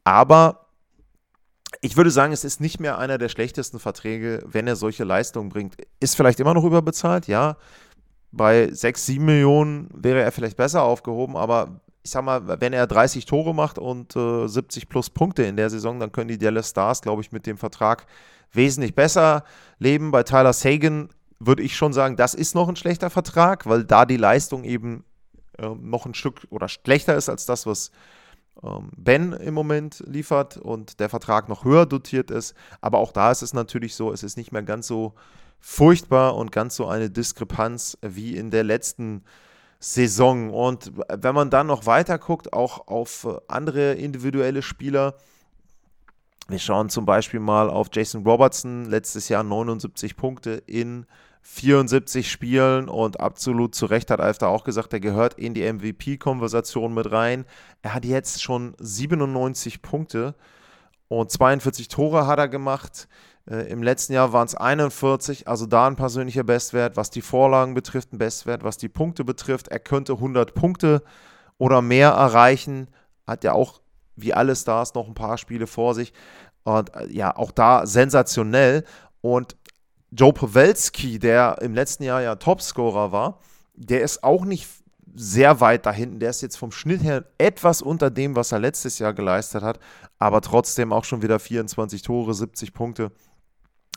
Aber 0.05 0.69
ich 1.83 1.97
würde 1.97 2.11
sagen, 2.11 2.33
es 2.33 2.45
ist 2.45 2.61
nicht 2.61 2.81
mehr 2.81 2.99
einer 2.99 3.19
der 3.19 3.29
schlechtesten 3.29 3.79
Verträge, 3.79 4.43
wenn 4.47 4.67
er 4.67 4.77
solche 4.77 5.05
Leistungen 5.05 5.51
bringt. 5.51 5.77
Ist 6.01 6.17
vielleicht 6.17 6.41
immer 6.41 6.55
noch 6.55 6.65
überbezahlt, 6.65 7.27
ja. 7.29 7.57
Bei 8.31 8.71
6, 8.71 9.07
7 9.07 9.25
Millionen 9.25 9.89
wäre 9.95 10.23
er 10.23 10.33
vielleicht 10.33 10.57
besser 10.57 10.83
aufgehoben, 10.83 11.37
aber 11.37 11.81
ich 12.03 12.11
sag 12.11 12.25
mal, 12.25 12.61
wenn 12.61 12.73
er 12.73 12.87
30 12.87 13.27
Tore 13.27 13.55
macht 13.55 13.79
und 13.79 14.17
äh, 14.17 14.47
70 14.47 14.89
plus 14.89 15.11
Punkte 15.11 15.43
in 15.43 15.57
der 15.57 15.71
Saison, 15.71 16.01
dann 16.01 16.13
können 16.13 16.29
die 16.29 16.39
Dallas 16.39 16.71
Stars, 16.71 17.03
glaube 17.03 17.23
ich, 17.23 17.33
mit 17.33 17.47
dem 17.47 17.59
Vertrag 17.59 18.07
wesentlich 18.53 18.95
besser 18.95 19.45
leben. 19.79 20.11
Bei 20.11 20.23
Tyler 20.23 20.53
Sagan 20.53 21.11
würde 21.39 21.63
ich 21.63 21.77
schon 21.77 21.93
sagen, 21.93 22.17
das 22.17 22.35
ist 22.35 22.55
noch 22.55 22.69
ein 22.69 22.77
schlechter 22.77 23.11
Vertrag, 23.11 23.67
weil 23.67 23.85
da 23.85 24.07
die 24.07 24.17
Leistung 24.17 24.65
eben 24.65 25.05
äh, 25.59 25.69
noch 25.69 26.07
ein 26.07 26.15
Stück 26.15 26.47
oder 26.51 26.69
schlechter 26.69 27.17
ist 27.17 27.29
als 27.29 27.47
das, 27.47 27.67
was 27.67 27.91
ähm, 28.63 28.91
Ben 28.97 29.33
im 29.33 29.55
Moment 29.55 30.03
liefert 30.07 30.57
und 30.57 31.01
der 31.01 31.09
Vertrag 31.09 31.49
noch 31.49 31.65
höher 31.65 31.87
dotiert 31.87 32.31
ist. 32.31 32.55
Aber 32.81 32.99
auch 32.99 33.13
da 33.13 33.31
ist 33.31 33.43
es 33.43 33.53
natürlich 33.53 33.95
so, 33.95 34.13
es 34.13 34.23
ist 34.23 34.37
nicht 34.37 34.53
mehr 34.53 34.63
ganz 34.63 34.87
so 34.87 35.15
furchtbar 35.61 36.37
und 36.37 36.53
ganz 36.53 36.77
so 36.77 36.87
eine 36.87 37.11
Diskrepanz 37.11 37.99
wie 38.03 38.37
in 38.37 38.51
der 38.51 38.65
letzten 38.65 39.25
Saison. 39.81 40.51
Und 40.51 40.93
wenn 41.09 41.35
man 41.35 41.51
dann 41.51 41.67
noch 41.67 41.87
weiter 41.87 42.19
guckt, 42.19 42.53
auch 42.53 42.89
auf 42.89 43.27
andere 43.49 43.95
individuelle 43.95 44.63
Spieler, 44.63 45.15
wir 46.49 46.59
schauen 46.59 46.89
zum 46.89 47.05
Beispiel 47.05 47.41
mal 47.41 47.69
auf 47.69 47.89
Jason 47.93 48.25
Robertson, 48.25 48.87
letztes 48.87 49.29
Jahr 49.29 49.43
79 49.43 50.17
Punkte 50.17 50.63
in 50.67 51.07
74 51.43 52.31
Spielen 52.31 52.89
und 52.89 53.21
absolut 53.21 53.75
zu 53.75 53.87
Recht 53.87 54.11
hat 54.11 54.21
Alf 54.21 54.39
da 54.39 54.49
auch 54.49 54.65
gesagt, 54.65 54.93
er 54.93 55.01
gehört 55.01 55.35
in 55.35 55.55
die 55.55 55.71
MVP-Konversation 55.71 56.93
mit 56.93 57.11
rein. 57.11 57.45
Er 57.83 57.95
hat 57.95 58.05
jetzt 58.05 58.43
schon 58.43 58.75
97 58.79 59.83
Punkte 59.83 60.35
und 61.09 61.31
42 61.31 61.89
Tore 61.89 62.27
hat 62.27 62.39
er 62.39 62.49
gemacht. 62.49 63.09
Äh, 63.49 63.71
Im 63.71 63.83
letzten 63.83 64.13
Jahr 64.13 64.33
waren 64.33 64.47
es 64.47 64.55
41, 64.55 65.49
also 65.49 65.67
da 65.67 65.87
ein 65.87 65.97
persönlicher 65.97 66.45
Bestwert. 66.45 66.97
Was 66.97 67.11
die 67.11 67.23
Vorlagen 67.23 67.75
betrifft, 67.75 68.13
ein 68.13 68.19
Bestwert. 68.19 68.65
Was 68.65 68.77
die 68.77 68.89
Punkte 68.89 69.25
betrifft, 69.25 69.69
er 69.69 69.81
könnte 69.81 70.15
100 70.15 70.55
Punkte 70.55 71.03
oder 71.57 71.83
mehr 71.83 72.11
erreichen. 72.11 72.89
Hat 73.27 73.45
ja 73.45 73.53
auch 73.53 73.81
wie 74.17 74.35
alle 74.35 74.57
Stars 74.57 74.95
noch 74.95 75.09
ein 75.09 75.15
paar 75.15 75.39
Spiele 75.39 75.67
vor 75.67 75.95
sich. 75.95 76.13
Und 76.65 76.95
äh, 76.95 77.07
ja, 77.11 77.35
auch 77.37 77.51
da 77.51 77.87
sensationell. 77.87 78.85
Und 79.21 79.57
Joe 80.11 80.33
Pawelski, 80.33 81.19
der 81.19 81.59
im 81.61 81.75
letzten 81.75 82.03
Jahr 82.03 82.23
ja 82.23 82.37
Topscorer 82.37 83.13
war, 83.13 83.41
der 83.75 84.03
ist 84.03 84.25
auch 84.25 84.45
nicht 84.45 84.69
sehr 85.15 85.61
weit 85.61 85.87
da 85.87 85.93
hinten. 85.93 86.21
Der 86.21 86.31
ist 86.31 86.43
jetzt 86.43 86.57
vom 86.57 86.73
Schnitt 86.73 87.03
her 87.03 87.25
etwas 87.39 87.83
unter 87.83 88.11
dem, 88.11 88.37
was 88.37 88.53
er 88.53 88.59
letztes 88.59 88.99
Jahr 88.99 89.13
geleistet 89.13 89.63
hat, 89.63 89.79
aber 90.19 90.41
trotzdem 90.41 90.93
auch 90.93 91.05
schon 91.05 91.23
wieder 91.23 91.39
24 91.39 92.03
Tore, 92.03 92.35
70 92.35 92.73
Punkte. 92.73 93.13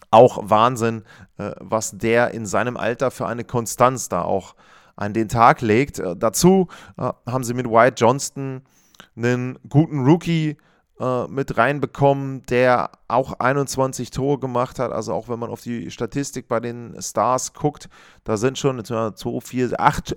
Auch 0.10 0.40
Wahnsinn, 0.42 1.04
äh, 1.38 1.52
was 1.60 1.92
der 1.92 2.32
in 2.34 2.46
seinem 2.46 2.78
Alter 2.78 3.12
für 3.12 3.28
eine 3.28 3.44
Konstanz 3.44 4.10
da 4.10 4.24
auch 4.24 4.56
an 4.96 5.14
den 5.14 5.30
Tag 5.30 5.62
legt. 5.62 6.00
Äh, 6.00 6.16
dazu 6.16 6.68
äh, 6.98 7.12
haben 7.26 7.44
sie 7.44 7.54
mit 7.54 7.68
Wyatt 7.68 8.00
Johnston 8.00 8.62
einen 9.16 9.58
guten 9.70 10.06
Rookie 10.06 10.58
mit 11.30 11.58
reinbekommen, 11.58 12.44
der 12.44 12.92
auch 13.08 13.40
21 13.40 14.12
Tore 14.12 14.38
gemacht 14.38 14.78
hat. 14.78 14.92
Also 14.92 15.16
auch 15.16 15.30
wenn 15.30 15.40
man 15.40 15.50
auf 15.50 15.62
die 15.62 15.90
Statistik 15.90 16.48
bei 16.48 16.60
den 16.60 16.96
Stars 17.02 17.54
guckt, 17.54 17.90
da 18.24 18.38
sind 18.38 18.60
schon 18.60 18.86
2, 18.86 19.14
4, 19.42 19.80
8 19.80 20.16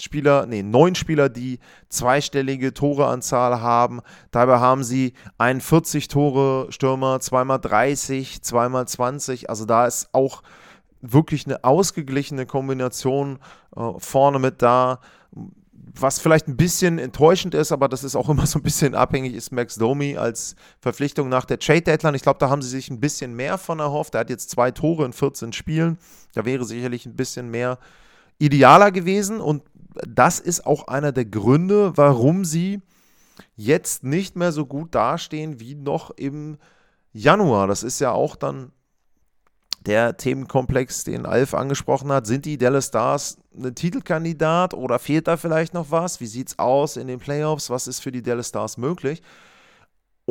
Spieler, 0.00 0.46
nee, 0.46 0.62
neun 0.62 0.94
Spieler, 0.94 1.28
die 1.28 1.58
zweistellige 1.88 2.74
Toreanzahl 2.74 3.60
haben. 3.60 4.00
Dabei 4.30 4.58
haben 4.58 4.84
sie 4.84 5.12
einen 5.38 5.60
40-Tore-Stürmer, 5.60 7.20
zweimal 7.20 7.60
30, 7.60 8.42
zweimal 8.42 8.88
20. 8.88 9.50
Also 9.50 9.64
da 9.64 9.86
ist 9.86 10.08
auch 10.12 10.42
wirklich 11.00 11.46
eine 11.46 11.64
ausgeglichene 11.64 12.46
Kombination 12.46 13.38
äh, 13.76 13.92
vorne 13.98 14.38
mit 14.38 14.62
da 14.62 15.00
was 15.94 16.18
vielleicht 16.18 16.48
ein 16.48 16.56
bisschen 16.56 16.98
enttäuschend 16.98 17.54
ist, 17.54 17.72
aber 17.72 17.88
das 17.88 18.04
ist 18.04 18.16
auch 18.16 18.28
immer 18.28 18.46
so 18.46 18.58
ein 18.58 18.62
bisschen 18.62 18.94
abhängig, 18.94 19.34
ist 19.34 19.52
Max 19.52 19.76
Domi 19.76 20.16
als 20.16 20.56
Verpflichtung 20.80 21.28
nach 21.28 21.44
der 21.44 21.58
Trade 21.58 21.82
Deadline. 21.82 22.14
Ich 22.14 22.22
glaube, 22.22 22.38
da 22.38 22.48
haben 22.48 22.62
sie 22.62 22.68
sich 22.68 22.90
ein 22.90 23.00
bisschen 23.00 23.34
mehr 23.34 23.58
von 23.58 23.78
erhofft. 23.78 24.14
Er 24.14 24.20
hat 24.20 24.30
jetzt 24.30 24.50
zwei 24.50 24.70
Tore 24.70 25.04
in 25.04 25.12
14 25.12 25.52
Spielen. 25.52 25.98
Da 26.34 26.44
wäre 26.44 26.64
sicherlich 26.64 27.06
ein 27.06 27.16
bisschen 27.16 27.50
mehr 27.50 27.78
idealer 28.38 28.90
gewesen. 28.90 29.40
Und 29.40 29.62
das 30.06 30.40
ist 30.40 30.66
auch 30.66 30.88
einer 30.88 31.12
der 31.12 31.24
Gründe, 31.24 31.96
warum 31.96 32.44
sie 32.44 32.80
jetzt 33.56 34.04
nicht 34.04 34.36
mehr 34.36 34.52
so 34.52 34.66
gut 34.66 34.94
dastehen 34.94 35.60
wie 35.60 35.74
noch 35.74 36.10
im 36.10 36.58
Januar. 37.12 37.66
Das 37.66 37.82
ist 37.82 38.00
ja 38.00 38.12
auch 38.12 38.36
dann 38.36 38.72
der 39.86 40.16
Themenkomplex, 40.16 41.04
den 41.04 41.26
Alf 41.26 41.54
angesprochen 41.54 42.12
hat. 42.12 42.26
Sind 42.26 42.44
die 42.44 42.58
Dallas 42.58 42.86
Stars 42.86 43.38
ein 43.56 43.74
Titelkandidat 43.74 44.74
oder 44.74 44.98
fehlt 44.98 45.26
da 45.26 45.36
vielleicht 45.36 45.74
noch 45.74 45.90
was? 45.90 46.20
Wie 46.20 46.26
sieht 46.26 46.48
es 46.48 46.58
aus 46.58 46.96
in 46.96 47.08
den 47.08 47.18
Playoffs? 47.18 47.70
Was 47.70 47.88
ist 47.88 48.00
für 48.00 48.12
die 48.12 48.22
Dallas 48.22 48.48
Stars 48.48 48.76
möglich? 48.76 49.22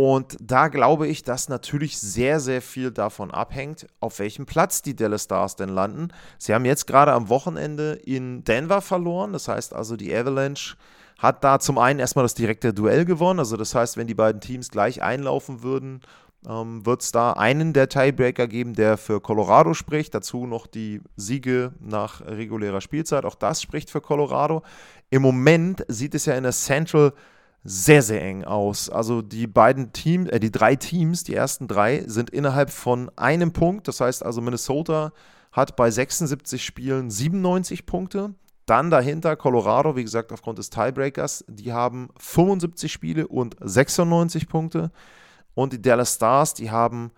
Und 0.03 0.35
da 0.41 0.69
glaube 0.69 1.07
ich, 1.07 1.21
dass 1.21 1.47
natürlich 1.47 1.99
sehr, 1.99 2.39
sehr 2.39 2.63
viel 2.63 2.89
davon 2.89 3.29
abhängt, 3.29 3.85
auf 3.99 4.17
welchem 4.17 4.47
Platz 4.47 4.81
die 4.81 4.95
Dallas 4.95 5.25
Stars 5.25 5.57
denn 5.57 5.69
landen. 5.69 6.07
Sie 6.39 6.55
haben 6.55 6.65
jetzt 6.65 6.87
gerade 6.87 7.13
am 7.13 7.29
Wochenende 7.29 7.99
in 8.03 8.43
Denver 8.43 8.81
verloren. 8.81 9.31
Das 9.31 9.47
heißt 9.47 9.75
also, 9.75 9.95
die 9.97 10.11
Avalanche 10.11 10.75
hat 11.19 11.43
da 11.43 11.59
zum 11.59 11.77
einen 11.77 11.99
erstmal 11.99 12.25
das 12.25 12.33
direkte 12.33 12.73
Duell 12.73 13.05
gewonnen. 13.05 13.37
Also 13.37 13.57
das 13.57 13.75
heißt, 13.75 13.95
wenn 13.95 14.07
die 14.07 14.15
beiden 14.15 14.41
Teams 14.41 14.71
gleich 14.71 15.03
einlaufen 15.03 15.61
würden, 15.61 16.01
ähm, 16.49 16.83
wird 16.83 17.03
es 17.03 17.11
da 17.11 17.33
einen 17.33 17.71
der 17.71 17.87
Tiebreaker 17.87 18.47
geben, 18.47 18.73
der 18.73 18.97
für 18.97 19.21
Colorado 19.21 19.75
spricht. 19.75 20.15
Dazu 20.15 20.47
noch 20.47 20.65
die 20.65 21.01
Siege 21.15 21.73
nach 21.79 22.21
regulärer 22.21 22.81
Spielzeit. 22.81 23.23
Auch 23.23 23.35
das 23.35 23.61
spricht 23.61 23.91
für 23.91 24.01
Colorado. 24.01 24.63
Im 25.11 25.21
Moment 25.21 25.85
sieht 25.89 26.15
es 26.15 26.25
ja 26.25 26.33
in 26.33 26.41
der 26.41 26.53
Central 26.53 27.13
sehr, 27.63 28.01
sehr 28.01 28.21
eng 28.23 28.43
aus. 28.43 28.89
Also 28.89 29.21
die 29.21 29.47
beiden 29.47 29.93
Teams, 29.93 30.29
äh, 30.29 30.39
die 30.39 30.51
drei 30.51 30.75
Teams, 30.75 31.23
die 31.23 31.35
ersten 31.35 31.67
drei, 31.67 32.03
sind 32.07 32.29
innerhalb 32.29 32.69
von 32.71 33.11
einem 33.15 33.53
Punkt. 33.53 33.87
Das 33.87 34.01
heißt 34.01 34.25
also, 34.25 34.41
Minnesota 34.41 35.11
hat 35.51 35.75
bei 35.75 35.91
76 35.91 36.63
Spielen 36.63 37.11
97 37.11 37.85
Punkte. 37.85 38.33
Dann 38.65 38.89
dahinter 38.89 39.35
Colorado, 39.35 39.95
wie 39.95 40.03
gesagt, 40.03 40.31
aufgrund 40.31 40.57
des 40.57 40.69
Tiebreakers, 40.69 41.43
die 41.47 41.73
haben 41.73 42.09
75 42.17 42.91
Spiele 42.91 43.27
und 43.27 43.55
96 43.59 44.47
Punkte. 44.47 44.91
Und 45.53 45.73
die 45.73 45.81
Dallas 45.81 46.15
Stars, 46.15 46.53
die 46.53 46.71
haben 46.71 47.11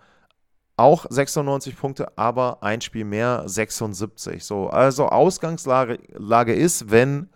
auch 0.76 1.06
96 1.08 1.76
Punkte, 1.76 2.18
aber 2.18 2.62
ein 2.62 2.80
Spiel 2.80 3.04
mehr, 3.04 3.44
76. 3.46 4.44
So, 4.44 4.68
also 4.68 5.06
Ausgangslage 5.08 6.00
Lage 6.14 6.54
ist, 6.54 6.90
wenn 6.90 7.28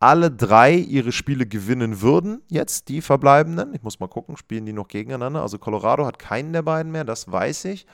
alle 0.00 0.30
drei 0.30 0.74
ihre 0.74 1.12
Spiele 1.12 1.46
gewinnen 1.46 2.00
würden, 2.00 2.42
jetzt 2.48 2.88
die 2.88 3.02
verbleibenden. 3.02 3.74
Ich 3.74 3.82
muss 3.82 4.00
mal 4.00 4.08
gucken, 4.08 4.36
spielen 4.36 4.64
die 4.64 4.72
noch 4.72 4.88
gegeneinander. 4.88 5.42
Also 5.42 5.58
Colorado 5.58 6.06
hat 6.06 6.18
keinen 6.18 6.52
der 6.54 6.62
beiden 6.62 6.90
mehr, 6.90 7.04
das 7.04 7.30
weiß 7.30 7.66
ich. 7.66 7.86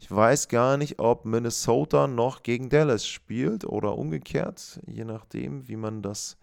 Ich 0.00 0.10
weiß 0.10 0.48
gar 0.48 0.78
nicht, 0.78 0.98
ob 0.98 1.26
Minnesota 1.26 2.06
noch 2.06 2.42
gegen 2.42 2.70
Dallas 2.70 3.06
spielt 3.06 3.66
oder 3.66 3.98
umgekehrt, 3.98 4.80
je 4.86 5.04
nachdem, 5.04 5.68
wie 5.68 5.76
man 5.76 6.00
das 6.00 6.38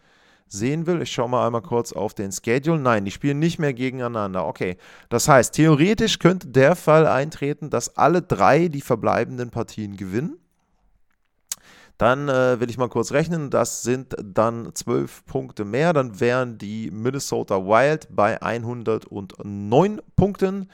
sehen 0.47 0.85
will. 0.85 1.01
Ich 1.01 1.11
schaue 1.11 1.29
mal 1.29 1.47
einmal 1.47 1.63
kurz 1.63 1.91
auf 1.91 2.13
den 2.13 2.31
Schedule. 2.31 2.79
Nein, 2.79 3.03
die 3.03 3.11
spielen 3.11 3.39
nicht 3.39 3.57
mehr 3.57 3.73
gegeneinander. 3.73 4.45
Okay, 4.45 4.77
das 5.09 5.27
heißt, 5.27 5.55
theoretisch 5.55 6.19
könnte 6.19 6.47
der 6.47 6.75
Fall 6.75 7.07
eintreten, 7.07 7.71
dass 7.71 7.97
alle 7.97 8.21
drei 8.21 8.67
die 8.67 8.81
verbleibenden 8.81 9.49
Partien 9.49 9.97
gewinnen. 9.97 10.37
Dann 11.97 12.29
äh, 12.29 12.59
will 12.59 12.69
ich 12.69 12.77
mal 12.77 12.89
kurz 12.89 13.11
rechnen, 13.11 13.49
das 13.49 13.81
sind 13.81 14.15
dann 14.23 14.69
zwölf 14.75 15.25
Punkte 15.25 15.65
mehr. 15.65 15.93
Dann 15.93 16.19
wären 16.19 16.57
die 16.57 16.91
Minnesota 16.91 17.65
Wild 17.65 18.07
bei 18.11 18.41
109 18.41 20.01
Punkten. 20.15 20.69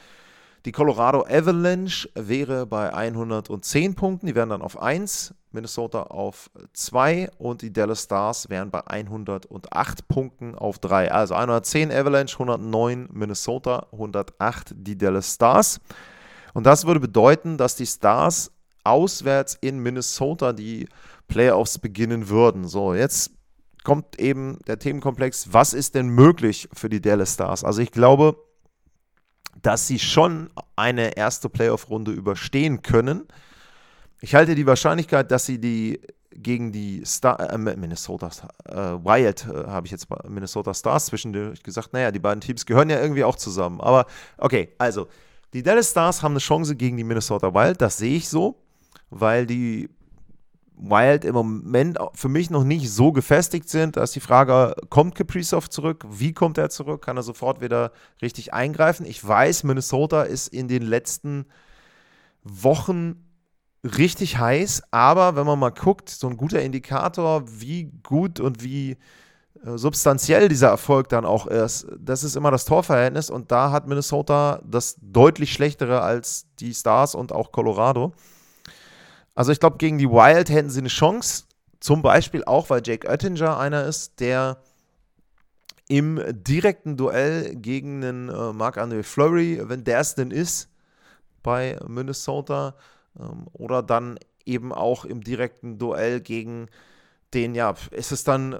Die 0.66 0.72
Colorado 0.72 1.26
Avalanche 1.28 2.10
wäre 2.16 2.66
bei 2.66 2.94
110 2.94 3.96
Punkten, 3.96 4.28
die 4.28 4.36
wären 4.36 4.48
dann 4.48 4.62
auf 4.62 4.82
1, 4.82 5.34
Minnesota 5.52 6.04
auf 6.04 6.50
2 6.72 7.32
und 7.38 7.62
die 7.62 7.74
Dallas 7.74 8.04
Stars 8.04 8.50
wären 8.50 8.72
bei 8.72 8.86
108 8.88 10.08
Punkten 10.08 10.56
auf 10.56 10.80
3. 10.80 11.12
Also 11.12 11.36
110 11.36 11.92
Avalanche, 11.92 12.36
109 12.36 13.10
Minnesota, 13.12 13.88
108 13.92 14.74
die 14.76 14.98
Dallas 14.98 15.34
Stars. 15.34 15.82
Und 16.54 16.66
das 16.66 16.86
würde 16.86 17.02
bedeuten, 17.02 17.58
dass 17.58 17.76
die 17.76 17.86
Stars 17.86 18.52
auswärts 18.86 19.58
in 19.60 19.80
Minnesota 19.80 20.54
die 20.54 20.88
Playoffs 21.28 21.80
beginnen 21.80 22.30
würden. 22.30 22.68
So, 22.68 22.94
jetzt 22.94 23.32
kommt 23.84 24.20
eben 24.20 24.60
der 24.68 24.80
Themenkomplex, 24.80 25.52
was 25.52 25.74
ist 25.74 25.96
denn 25.96 26.10
möglich 26.10 26.70
für 26.74 26.90
die 26.90 27.02
Dallas 27.02 27.34
Stars? 27.34 27.64
Also 27.64 27.82
ich 27.82 27.92
glaube, 27.92 28.38
dass 29.62 29.88
sie 29.88 30.00
schon 30.00 30.50
eine 30.76 31.16
erste 31.16 31.50
Playoff-Runde 31.50 32.12
überstehen 32.12 32.82
können. 32.82 33.28
Ich 34.22 34.36
halte 34.36 34.56
die 34.56 34.66
Wahrscheinlichkeit, 34.66 35.32
dass 35.32 35.46
sie 35.46 35.60
die 35.60 36.02
gegen 36.36 36.72
die 36.72 37.04
Star, 37.06 37.40
äh, 37.40 37.58
Minnesota 37.58 38.32
äh, 38.66 38.76
Wild, 38.76 39.46
äh, 39.46 39.68
habe 39.68 39.86
ich 39.86 39.92
jetzt 39.92 40.08
Minnesota 40.28 40.74
Stars 40.74 41.08
zwischendurch 41.08 41.62
gesagt, 41.62 41.94
naja, 41.94 42.12
die 42.12 42.20
beiden 42.20 42.42
Teams 42.42 42.66
gehören 42.66 42.90
ja 42.90 43.00
irgendwie 43.00 43.24
auch 43.24 43.36
zusammen. 43.36 43.80
Aber 43.82 44.08
okay, 44.38 44.74
also 44.78 45.08
die 45.54 45.62
Dallas 45.62 45.92
Stars 45.92 46.24
haben 46.24 46.32
eine 46.32 46.40
Chance 46.40 46.76
gegen 46.76 46.98
die 46.98 47.04
Minnesota 47.04 47.54
Wild, 47.54 47.82
das 47.82 47.98
sehe 47.98 48.16
ich 48.16 48.28
so, 48.28 48.60
weil 49.12 49.46
die 49.46 49.90
Wild 50.78 51.26
im 51.26 51.36
Moment 51.36 51.98
für 52.14 52.30
mich 52.30 52.50
noch 52.50 52.64
nicht 52.64 52.92
so 52.92 53.12
gefestigt 53.12 53.70
sind. 53.70 53.98
Da 53.98 54.04
ist 54.04 54.16
die 54.16 54.20
Frage, 54.20 54.76
kommt 54.90 55.16
Kaprizov 55.16 55.70
zurück? 55.70 56.06
Wie 56.10 56.34
kommt 56.34 56.58
er 56.58 56.70
zurück? 56.70 57.04
Kann 57.04 57.18
er 57.18 57.24
sofort 57.24 57.62
wieder 57.62 57.92
richtig 58.22 58.54
eingreifen? 58.54 59.06
Ich 59.06 59.26
weiß, 59.26 59.64
Minnesota 59.64 60.24
ist 60.24 60.48
in 60.48 60.68
den 60.68 60.84
letzten 60.84 61.46
Wochen 62.44 63.24
richtig 63.84 64.38
heiß, 64.38 64.84
aber 64.92 65.36
wenn 65.36 65.46
man 65.46 65.60
mal 65.60 65.72
guckt, 65.72 66.10
so 66.10 66.28
ein 66.28 66.38
guter 66.38 66.62
Indikator, 66.62 67.44
wie 67.48 67.92
gut 68.02 68.40
und 68.40 68.64
wie 68.64 68.98
äh, 69.66 69.78
substanziell 69.78 70.48
dieser 70.48 70.70
Erfolg 70.70 71.10
dann 71.10 71.26
auch 71.26 71.48
ist, 71.48 71.88
das 72.00 72.24
ist 72.24 72.36
immer 72.36 72.52
das 72.52 72.66
Torverhältnis 72.66 73.30
und 73.30 73.52
da 73.52 73.72
hat 73.72 73.88
Minnesota 73.88 74.62
das 74.66 74.98
deutlich 75.02 75.52
schlechtere 75.52 76.02
als 76.02 76.48
die 76.60 76.74
Stars 76.74 77.14
und 77.14 77.34
auch 77.34 77.52
Colorado. 77.52 78.14
Also 79.36 79.52
ich 79.52 79.60
glaube, 79.60 79.78
gegen 79.78 79.98
die 79.98 80.10
Wild 80.10 80.50
hätten 80.50 80.70
sie 80.70 80.80
eine 80.80 80.90
Chance, 80.90 81.46
zum 81.80 82.02
Beispiel 82.02 82.44
auch, 82.46 82.70
weil 82.70 82.82
Jake 82.86 83.08
Oettinger 83.08 83.58
einer 83.58 83.86
ist, 83.86 84.20
der 84.20 84.58
im 85.90 86.22
direkten 86.32 86.96
Duell 86.96 87.56
gegen 87.56 88.02
den 88.02 88.30
äh, 88.30 88.54
Marc-André 88.54 89.04
Fleury, 89.04 89.62
wenn 89.64 89.84
der 89.84 90.00
es 90.00 90.16
denn 90.16 90.32
ist, 90.32 90.70
bei 91.42 91.78
Minnesota, 91.86 92.76
ähm, 93.20 93.48
oder 93.52 93.84
dann 93.84 94.18
eben 94.46 94.72
auch 94.72 95.06
im 95.06 95.24
direkten 95.24 95.78
Duell 95.78 96.22
gegen 96.22 96.68
den, 97.34 97.56
ja, 97.56 97.74
ist 97.92 98.12
es 98.12 98.24
dann 98.24 98.60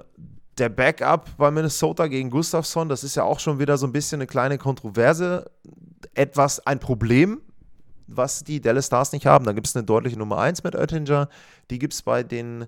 der 0.58 0.68
Backup 0.68 1.36
bei 1.36 1.50
Minnesota 1.50 2.06
gegen 2.06 2.30
Gustafsson? 2.30 2.88
Das 2.88 3.04
ist 3.04 3.14
ja 3.14 3.24
auch 3.24 3.40
schon 3.40 3.58
wieder 3.58 3.78
so 3.78 3.86
ein 3.86 3.92
bisschen 3.92 4.20
eine 4.20 4.26
kleine 4.26 4.58
Kontroverse, 4.58 5.50
etwas 6.14 6.64
ein 6.66 6.78
Problem, 6.78 7.40
was 8.06 8.44
die 8.44 8.60
Dallas 8.60 8.86
Stars 8.86 9.12
nicht 9.12 9.26
haben. 9.26 9.44
Da 9.44 9.52
gibt 9.52 9.66
es 9.66 9.76
eine 9.76 9.84
deutliche 9.84 10.18
Nummer 10.18 10.38
1 10.38 10.64
mit 10.64 10.74
Oettinger, 10.74 11.28
die 11.70 11.78
gibt 11.78 11.94
es 11.94 12.02
bei 12.02 12.22
den 12.22 12.66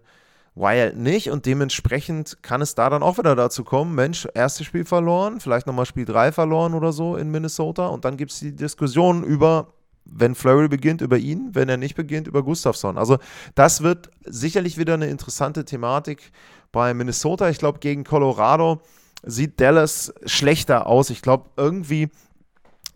Wild 0.55 0.97
nicht 0.97 1.31
und 1.31 1.45
dementsprechend 1.45 2.43
kann 2.43 2.63
es 2.63 2.75
da 2.75 2.89
dann 2.89 3.03
auch 3.03 3.19
wieder 3.19 3.37
dazu 3.37 3.63
kommen, 3.63 3.95
Mensch, 3.95 4.27
erstes 4.35 4.67
Spiel 4.67 4.87
verloren, 4.87 5.39
vielleicht 5.39 5.67
nochmal 5.67 5.85
Spiel 5.85 6.07
3 6.07 6.33
verloren 6.33 6.73
oder 6.73 6.93
so 6.93 7.17
in 7.17 7.31
Minnesota 7.31 7.89
und 7.89 8.07
dann 8.07 8.17
gibt 8.17 8.33
es 8.33 8.41
die 8.41 8.57
Diskussion 8.57 9.23
über 9.23 9.69
wenn 10.09 10.35
Flurry 10.35 10.69
beginnt, 10.69 11.01
über 11.01 11.19
ihn, 11.19 11.51
wenn 11.53 11.69
er 11.69 11.77
nicht 11.77 11.97
beginnt, 11.97 12.29
über 12.29 12.43
Gustafsson. 12.43 12.97
Also 12.97 13.19
das 13.55 13.83
wird 13.83 14.11
sicherlich 14.25 14.79
wieder 14.79 14.95
eine 14.95 15.09
interessante 15.09 15.65
Thematik 15.65 16.31
bei 16.73 16.95
Minnesota. 16.95 17.49
Ich 17.49 17.59
glaube, 17.59 17.81
gegen 17.81 18.05
Colorado 18.05 18.81
sieht 19.25 19.61
Dallas 19.61 20.15
schlechter 20.25 20.87
aus. 20.87 21.11
Ich 21.11 21.23
glaube, 21.23 21.51
irgendwie, 21.57 22.11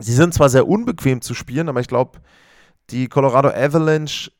sie 0.01 0.13
sind 0.13 0.33
zwar 0.33 0.49
sehr 0.49 0.67
unbequem 0.67 1.21
zu 1.21 1.33
spielen, 1.33 1.69
aber 1.69 1.79
ich 1.79 1.87
glaube, 1.87 2.19
die 2.89 3.07
Colorado 3.07 3.49
Avalanche 3.49 4.31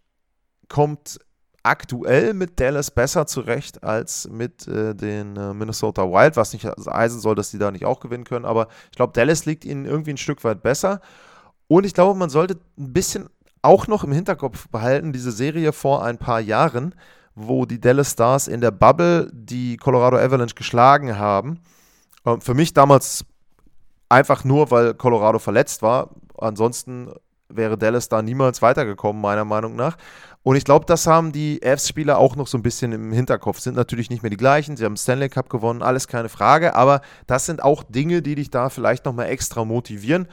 kommt 0.68 1.20
aktuell 1.63 2.34
mit 2.34 2.60
Dallas 2.60 2.91
besser 2.91 3.27
zurecht 3.27 3.84
als 3.84 4.27
mit 4.30 4.68
äh, 4.68 4.96
den 4.96 5.38
äh, 5.38 5.53
Minnesota 5.53 6.03
Wild, 6.03 6.36
was 6.36 6.53
nicht 6.53 6.65
heißen 6.65 7.20
soll, 7.20 7.36
dass 7.36 7.51
sie 7.51 7.60
da 7.60 7.72
nicht 7.72 7.86
auch 7.86 8.00
gewinnen 8.00 8.24
können, 8.24 8.46
aber 8.46 8.68
ich 8.89 8.98
glaube, 8.98 9.13
Dallas 9.13 9.46
liegt 9.46 9.65
ihnen 9.65 9.86
irgendwie 9.86 10.12
ein 10.12 10.18
Stück 10.18 10.44
weit 10.44 10.63
besser. 10.63 11.01
Und 11.68 11.86
ich 11.86 11.94
glaube, 11.94 12.18
man 12.18 12.30
sollte 12.30 12.60
ein 12.77 12.94
bisschen 12.94 13.30
auch 13.62 13.88
noch 13.88 14.03
im 14.03 14.12
Hinterkopf 14.12 14.68
behalten, 14.70 15.13
diese 15.13 15.32
Serie 15.32 15.72
vor 15.72 16.03
ein 16.03 16.18
paar 16.18 16.39
Jahren, 16.39 16.96
wo 17.36 17.65
die 17.65 17.80
Dallas 17.80 18.12
Stars 18.12 18.48
in 18.48 18.60
der 18.60 18.72
Bubble 18.72 19.30
die 19.32 19.77
Colorado 19.77 20.18
Avalanche 20.18 20.56
geschlagen 20.56 21.18
haben. 21.18 21.60
Ähm, 22.25 22.41
für 22.41 22.53
mich 22.53 22.74
damals 22.74 23.25
einfach 24.12 24.44
nur, 24.44 24.70
weil 24.72 24.94
Colorado 24.94 25.40
verletzt 25.40 25.82
war. 25.82 26.10
Ansonsten 26.38 27.12
wäre 27.50 27.78
Dallas 27.78 28.10
da 28.10 28.22
niemals 28.22 28.62
weitergekommen, 28.62 29.22
meiner 29.22 29.46
Meinung 29.46 29.76
nach. 29.76 29.98
Und 30.44 30.56
ich 30.56 30.64
glaube, 30.64 30.86
das 30.86 31.06
haben 31.06 31.32
die 31.32 31.62
Avs-Spieler 31.64 32.18
auch 32.18 32.36
noch 32.36 32.48
so 32.48 32.58
ein 32.58 32.64
bisschen 32.64 32.92
im 32.94 33.12
Hinterkopf. 33.12 33.60
Sind 33.60 33.76
natürlich 33.76 34.10
nicht 34.10 34.24
mehr 34.24 34.30
die 34.30 34.38
gleichen. 34.38 34.76
Sie 34.76 34.86
haben 34.86 34.98
Stanley 34.98 35.30
Cup 35.30 35.50
gewonnen, 35.50 35.84
alles 35.84 36.08
keine 36.08 36.30
Frage. 36.30 36.76
Aber 36.76 37.02
das 37.28 37.46
sind 37.46 37.64
auch 37.64 37.84
Dinge, 37.84 38.22
die 38.22 38.36
dich 38.36 38.50
da 38.50 38.70
vielleicht 38.70 39.06
nochmal 39.06 39.28
extra 39.28 39.66
motivieren. 39.66 40.28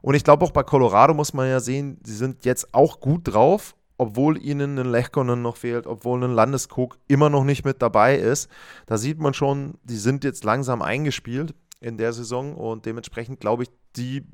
Und 0.00 0.14
ich 0.14 0.24
glaube 0.24 0.44
auch 0.44 0.50
bei 0.50 0.62
Colorado 0.62 1.14
muss 1.14 1.32
man 1.32 1.48
ja 1.48 1.60
sehen, 1.60 2.00
sie 2.04 2.14
sind 2.16 2.44
jetzt 2.44 2.74
auch 2.74 2.98
gut 3.00 3.32
drauf, 3.32 3.76
obwohl 3.98 4.42
ihnen 4.42 4.78
ein 4.78 4.90
Lechkonen 4.90 5.42
noch 5.42 5.56
fehlt, 5.56 5.86
obwohl 5.86 6.24
ein 6.24 6.32
Landeskog 6.32 6.98
immer 7.06 7.30
noch 7.30 7.44
nicht 7.44 7.64
mit 7.64 7.82
dabei 7.82 8.16
ist. 8.16 8.50
Da 8.86 8.98
sieht 8.98 9.20
man 9.20 9.34
schon, 9.34 9.74
die 9.84 9.96
sind 9.96 10.24
jetzt 10.24 10.44
langsam 10.44 10.82
eingespielt 10.82 11.54
in 11.82 11.96
der 11.96 12.12
Saison 12.12 12.54
und 12.54 12.86
dementsprechend 12.86 13.40
glaube 13.40 13.64
ich, 13.64 13.70
die 13.96 14.24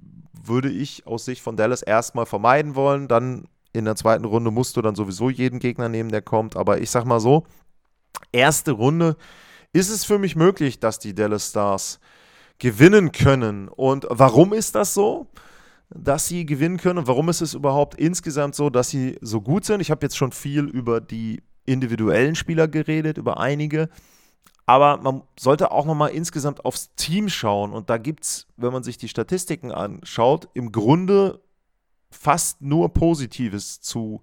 würde 0.41 0.71
ich 0.71 1.07
aus 1.07 1.25
Sicht 1.25 1.43
von 1.43 1.57
Dallas 1.57 1.83
erstmal 1.83 2.27
vermeiden 2.27 2.75
wollen. 2.75 3.09
Dann 3.09 3.49
in 3.73 3.85
der 3.85 3.97
zweiten 3.97 4.25
Runde 4.25 4.51
musst 4.51 4.77
du 4.77 4.83
dann 4.83 4.95
sowieso 4.95 5.31
jeden 5.31 5.59
Gegner 5.59 5.89
nehmen, 5.89 6.11
der 6.11 6.23
kommt. 6.23 6.57
Aber 6.57 6.81
ich 6.81 6.91
sag 6.91 7.05
mal 7.05 7.21
so, 7.21 7.45
erste 8.33 8.73
Runde 8.73 9.17
ist 9.73 9.91
es 9.91 10.05
für 10.05 10.19
mich 10.19 10.37
möglich, 10.37 10.81
dass 10.81 10.99
die 10.99 11.15
Dallas 11.15 11.51
Stars 11.51 12.01
gewinnen 12.59 13.13
können. 13.13 13.69
Und 13.69 14.07
warum 14.11 14.53
ist 14.53 14.75
das 14.75 14.95
so? 14.95 15.27
dass 15.91 16.27
sie 16.27 16.45
gewinnen 16.45 16.77
können 16.77 16.99
und 16.99 17.07
warum 17.07 17.29
ist 17.29 17.41
es 17.41 17.55
überhaupt 17.55 17.95
insgesamt 17.95 18.55
so, 18.55 18.69
dass 18.69 18.91
sie 18.91 19.17
so 19.23 19.41
gut 19.41 19.65
sind. 19.65 19.81
Ich 19.81 19.91
habe 19.91 20.05
jetzt 20.05 20.17
schon 20.17 20.33
viel 20.33 20.65
über 20.65 21.01
die 21.01 21.43
individuellen 21.65 22.35
Spieler 22.35 22.69
geredet, 22.69 23.19
über 23.19 23.39
einige. 23.41 23.89
Aber 24.69 24.99
man 24.99 25.23
sollte 25.41 25.71
auch 25.71 25.87
nochmal 25.87 26.11
insgesamt 26.11 26.67
aufs 26.67 26.95
Team 26.95 27.31
schauen. 27.31 27.73
Und 27.73 27.89
da 27.89 27.97
gibt 27.97 28.25
es, 28.25 28.47
wenn 28.59 28.71
man 28.71 28.83
sich 28.83 28.99
die 28.99 29.09
Statistiken 29.09 29.73
anschaut, 29.73 30.51
im 30.53 30.73
Grunde 30.73 31.41
fast 32.11 32.61
nur 32.61 32.93
Positives 32.93 33.81
zu 33.81 34.21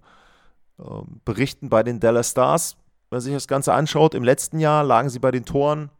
äh, 0.78 0.84
berichten 1.24 1.68
bei 1.68 1.82
den 1.82 1.98
Dallas 1.98 2.30
Stars. 2.30 2.76
Wenn 3.10 3.16
man 3.16 3.22
sich 3.22 3.32
das 3.32 3.48
Ganze 3.48 3.74
anschaut, 3.74 4.14
im 4.14 4.22
letzten 4.22 4.60
Jahr 4.60 4.84
lagen 4.84 5.08
sie 5.08 5.18
bei 5.18 5.32
den 5.32 5.44
Toren 5.44 5.90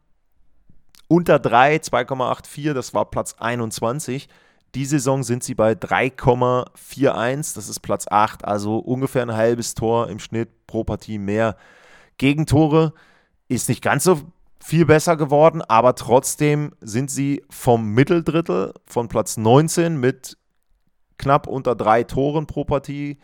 unter 1.09 1.39
3, 1.39 1.75
2,84, 1.75 2.71
das 2.71 2.93
war 2.93 3.03
Platz 3.03 3.35
21. 3.39 4.29
Die 4.75 4.85
Saison 4.85 5.23
sind 5.23 5.43
sie 5.43 5.55
bei 5.55 5.73
3,41, 5.73 7.53
das 7.53 7.67
ist 7.67 7.81
Platz 7.81 8.05
8, 8.09 8.45
also 8.45 8.77
ungefähr 8.77 9.23
ein 9.23 9.35
halbes 9.35 9.73
Tor 9.73 10.07
im 10.07 10.19
Schnitt 10.19 10.67
pro 10.67 10.85
Partie 10.85 11.17
mehr. 11.17 11.57
Gegentore 12.17 12.93
ist 13.49 13.67
nicht 13.67 13.81
ganz 13.81 14.05
so 14.05 14.21
viel 14.59 14.85
besser 14.85 15.17
geworden, 15.17 15.61
aber 15.61 15.95
trotzdem 15.95 16.73
sind 16.81 17.11
sie 17.11 17.43
vom 17.49 17.93
Mitteldrittel 17.93 18.73
von 18.85 19.07
Platz 19.07 19.37
19 19.37 19.97
mit 19.97 20.37
knapp 21.17 21.47
unter 21.47 21.75
drei 21.75 22.03
Toren 22.03 22.47
pro 22.47 22.63
Partie, 22.63 23.17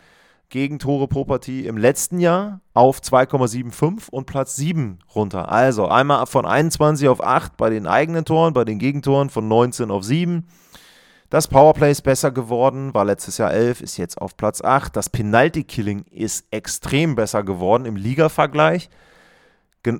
Gegentore 0.48 1.08
pro 1.08 1.24
Partie 1.24 1.66
im 1.66 1.76
letzten 1.76 2.20
Jahr 2.20 2.60
auf 2.74 3.00
2,75 3.00 4.10
und 4.10 4.26
Platz 4.26 4.56
7 4.56 4.98
runter. 5.14 5.50
Also 5.50 5.88
einmal 5.88 6.26
von 6.26 6.46
21 6.46 7.08
auf 7.08 7.22
8 7.22 7.56
bei 7.56 7.70
den 7.70 7.86
eigenen 7.86 8.24
Toren, 8.24 8.52
bei 8.52 8.64
den 8.64 8.78
Gegentoren 8.78 9.30
von 9.30 9.48
19 9.48 9.90
auf 9.90 10.04
7 10.04 10.46
das 11.34 11.48
Powerplay 11.48 11.90
ist 11.90 12.02
besser 12.02 12.30
geworden, 12.30 12.94
war 12.94 13.04
letztes 13.04 13.38
Jahr 13.38 13.52
11, 13.52 13.80
ist 13.80 13.96
jetzt 13.96 14.20
auf 14.20 14.36
Platz 14.36 14.62
8. 14.62 14.94
Das 14.94 15.10
Penalty-Killing 15.10 16.04
ist 16.12 16.46
extrem 16.52 17.16
besser 17.16 17.42
geworden 17.42 17.86
im 17.86 17.96
Liga-Vergleich. 17.96 18.88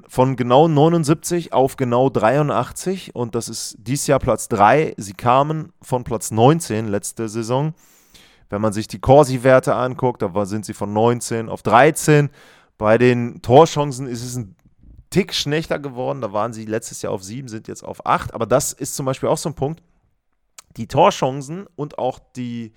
Von 0.08 0.36
genau 0.36 0.66
79 0.66 1.52
auf 1.52 1.76
genau 1.76 2.08
83 2.08 3.14
und 3.14 3.34
das 3.34 3.48
ist 3.48 3.76
dieses 3.78 4.06
Jahr 4.06 4.18
Platz 4.18 4.48
3. 4.48 4.94
Sie 4.96 5.12
kamen 5.12 5.72
von 5.82 6.04
Platz 6.04 6.30
19 6.30 6.88
letzte 6.88 7.28
Saison. 7.28 7.74
Wenn 8.48 8.62
man 8.62 8.72
sich 8.72 8.88
die 8.88 9.00
Corsi-Werte 9.00 9.74
anguckt, 9.74 10.22
da 10.22 10.46
sind 10.46 10.64
sie 10.64 10.74
von 10.74 10.92
19 10.92 11.48
auf 11.48 11.62
13. 11.62 12.30
Bei 12.78 12.98
den 12.98 13.42
Torchancen 13.42 14.06
ist 14.06 14.24
es 14.24 14.36
ein 14.36 14.56
Tick 15.10 15.34
schlechter 15.34 15.78
geworden. 15.78 16.20
Da 16.20 16.32
waren 16.32 16.52
sie 16.52 16.64
letztes 16.64 17.02
Jahr 17.02 17.12
auf 17.12 17.22
7, 17.22 17.48
sind 17.48 17.68
jetzt 17.68 17.84
auf 17.84 18.06
8. 18.06 18.32
Aber 18.32 18.46
das 18.46 18.72
ist 18.72 18.94
zum 18.96 19.06
Beispiel 19.06 19.28
auch 19.28 19.38
so 19.38 19.50
ein 19.50 19.54
Punkt 19.54 19.82
die 20.76 20.88
Torchancen 20.88 21.66
und 21.76 21.98
auch 21.98 22.18
die 22.36 22.72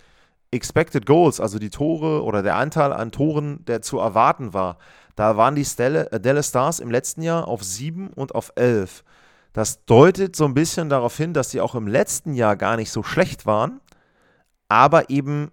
Expected 0.52 1.06
Goals, 1.06 1.40
also 1.40 1.60
die 1.60 1.70
Tore 1.70 2.24
oder 2.24 2.42
der 2.42 2.56
Anteil 2.56 2.94
an 2.94 3.12
Toren, 3.12 3.66
der 3.66 3.82
zu 3.82 4.00
erwarten 4.00 4.54
war, 4.54 4.78
da 5.16 5.36
waren 5.36 5.56
die 5.56 5.66
äh, 5.82 6.20
Dallas 6.20 6.50
Stars 6.50 6.80
im 6.80 6.92
letzten 6.92 7.22
Jahr 7.22 7.48
auf 7.48 7.64
7 7.64 8.10
und 8.10 8.36
auf 8.36 8.54
11. 8.56 9.04
Das 9.52 9.84
deutet 9.86 10.36
so 10.36 10.46
ein 10.46 10.54
bisschen 10.54 10.90
darauf 10.90 11.18
hin, 11.18 11.34
dass 11.34 11.50
sie 11.50 11.60
auch 11.60 11.74
im 11.74 11.88
letzten 11.88 12.34
Jahr 12.34 12.56
gar 12.56 12.78
nicht 12.78 12.92
so 12.92 13.02
schlecht 13.02 13.46
waren, 13.46 13.82
aber 14.70 15.10
eben 15.10 15.52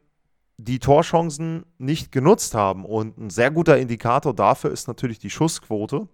die 0.58 0.78
Torchancen 0.78 1.64
nicht 1.78 2.12
genutzt 2.12 2.54
haben. 2.54 2.84
Und 2.84 3.18
ein 3.18 3.30
sehr 3.30 3.50
guter 3.50 3.78
Indikator 3.78 4.34
dafür 4.34 4.70
ist 4.70 4.86
natürlich 4.86 5.18
die 5.18 5.30
Schussquote. 5.30 6.08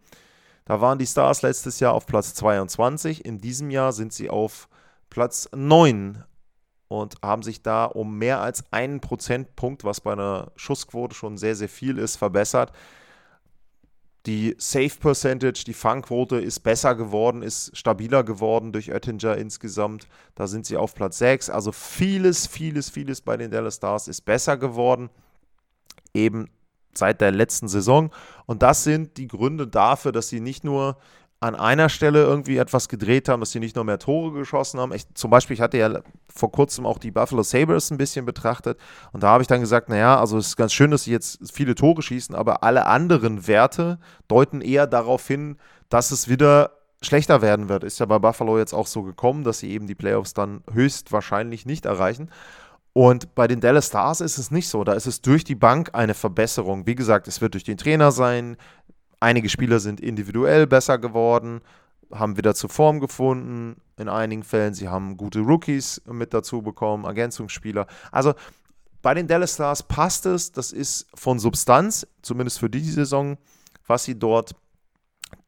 Da 0.64 0.80
waren 0.80 0.98
die 0.98 1.06
Stars 1.06 1.42
letztes 1.42 1.80
Jahr 1.80 1.92
auf 1.92 2.06
Platz 2.06 2.34
22. 2.34 3.24
In 3.24 3.38
diesem 3.38 3.70
Jahr 3.70 3.92
sind 3.92 4.12
sie 4.12 4.30
auf 4.30 4.68
Platz 5.10 5.48
9 5.52 6.22
und 6.90 7.14
haben 7.22 7.44
sich 7.44 7.62
da 7.62 7.84
um 7.84 8.18
mehr 8.18 8.40
als 8.40 8.64
einen 8.72 9.00
Prozentpunkt, 9.00 9.84
was 9.84 10.00
bei 10.00 10.12
einer 10.12 10.50
Schussquote 10.56 11.14
schon 11.14 11.38
sehr, 11.38 11.54
sehr 11.54 11.68
viel 11.68 11.98
ist, 11.98 12.16
verbessert. 12.16 12.72
Die 14.26 14.56
Safe 14.58 14.90
Percentage, 14.98 15.62
die 15.64 15.72
Fangquote 15.72 16.40
ist 16.40 16.60
besser 16.60 16.96
geworden, 16.96 17.42
ist 17.42 17.76
stabiler 17.76 18.24
geworden 18.24 18.72
durch 18.72 18.90
Oettinger 18.90 19.36
insgesamt. 19.36 20.08
Da 20.34 20.48
sind 20.48 20.66
sie 20.66 20.76
auf 20.76 20.96
Platz 20.96 21.18
6. 21.18 21.48
Also 21.48 21.70
vieles, 21.70 22.48
vieles, 22.48 22.90
vieles 22.90 23.20
bei 23.20 23.36
den 23.36 23.52
Dallas 23.52 23.76
Stars 23.76 24.08
ist 24.08 24.22
besser 24.22 24.56
geworden. 24.56 25.10
Eben 26.12 26.50
seit 26.92 27.20
der 27.20 27.30
letzten 27.30 27.68
Saison. 27.68 28.10
Und 28.46 28.64
das 28.64 28.82
sind 28.82 29.16
die 29.16 29.28
Gründe 29.28 29.68
dafür, 29.68 30.10
dass 30.10 30.28
sie 30.28 30.40
nicht 30.40 30.64
nur 30.64 30.96
an 31.40 31.54
einer 31.54 31.88
Stelle 31.88 32.22
irgendwie 32.22 32.58
etwas 32.58 32.88
gedreht 32.88 33.28
haben, 33.28 33.40
dass 33.40 33.50
sie 33.50 33.60
nicht 33.60 33.74
nur 33.74 33.84
mehr 33.84 33.98
Tore 33.98 34.32
geschossen 34.32 34.78
haben. 34.78 34.92
Ich, 34.92 35.12
zum 35.14 35.30
Beispiel, 35.30 35.54
ich 35.54 35.62
hatte 35.62 35.78
ja 35.78 36.00
vor 36.28 36.52
kurzem 36.52 36.84
auch 36.84 36.98
die 36.98 37.10
Buffalo 37.10 37.42
Sabres 37.42 37.90
ein 37.90 37.96
bisschen 37.96 38.26
betrachtet 38.26 38.78
und 39.12 39.22
da 39.22 39.28
habe 39.28 39.42
ich 39.42 39.48
dann 39.48 39.60
gesagt, 39.60 39.88
naja, 39.88 40.20
also 40.20 40.36
es 40.36 40.48
ist 40.48 40.56
ganz 40.56 40.74
schön, 40.74 40.90
dass 40.90 41.04
sie 41.04 41.12
jetzt 41.12 41.40
viele 41.50 41.74
Tore 41.74 42.02
schießen, 42.02 42.34
aber 42.34 42.62
alle 42.62 42.86
anderen 42.86 43.46
Werte 43.46 43.98
deuten 44.28 44.60
eher 44.60 44.86
darauf 44.86 45.26
hin, 45.26 45.56
dass 45.88 46.10
es 46.10 46.28
wieder 46.28 46.72
schlechter 47.02 47.40
werden 47.40 47.70
wird. 47.70 47.84
Ist 47.84 48.00
ja 48.00 48.06
bei 48.06 48.18
Buffalo 48.18 48.58
jetzt 48.58 48.74
auch 48.74 48.86
so 48.86 49.02
gekommen, 49.02 49.42
dass 49.42 49.60
sie 49.60 49.70
eben 49.70 49.86
die 49.86 49.94
Playoffs 49.94 50.34
dann 50.34 50.62
höchstwahrscheinlich 50.70 51.64
nicht 51.64 51.86
erreichen. 51.86 52.30
Und 52.92 53.34
bei 53.36 53.46
den 53.46 53.60
Dallas 53.60 53.86
Stars 53.86 54.20
ist 54.20 54.36
es 54.36 54.50
nicht 54.50 54.68
so. 54.68 54.82
Da 54.82 54.94
ist 54.94 55.06
es 55.06 55.20
durch 55.20 55.44
die 55.44 55.54
Bank 55.54 55.90
eine 55.92 56.14
Verbesserung. 56.14 56.86
Wie 56.86 56.96
gesagt, 56.96 57.28
es 57.28 57.40
wird 57.40 57.54
durch 57.54 57.62
den 57.62 57.78
Trainer 57.78 58.10
sein. 58.10 58.56
Einige 59.20 59.48
Spieler 59.48 59.80
sind 59.80 60.00
individuell 60.00 60.66
besser 60.66 60.98
geworden, 60.98 61.60
haben 62.10 62.36
wieder 62.36 62.54
zur 62.54 62.70
Form 62.70 63.00
gefunden. 63.00 63.80
In 63.96 64.08
einigen 64.08 64.42
Fällen, 64.42 64.74
sie 64.74 64.88
haben 64.88 65.16
gute 65.16 65.40
Rookies 65.40 66.02
mit 66.06 66.34
dazu 66.34 66.62
bekommen, 66.62 67.04
Ergänzungsspieler. 67.04 67.86
Also 68.10 68.34
bei 69.02 69.14
den 69.14 69.26
Dallas 69.26 69.54
Stars 69.54 69.82
passt 69.82 70.26
es. 70.26 70.52
Das 70.52 70.72
ist 70.72 71.06
von 71.14 71.38
Substanz, 71.38 72.06
zumindest 72.22 72.58
für 72.58 72.70
die 72.70 72.80
Saison, 72.80 73.36
was 73.86 74.04
sie 74.04 74.18
dort 74.18 74.56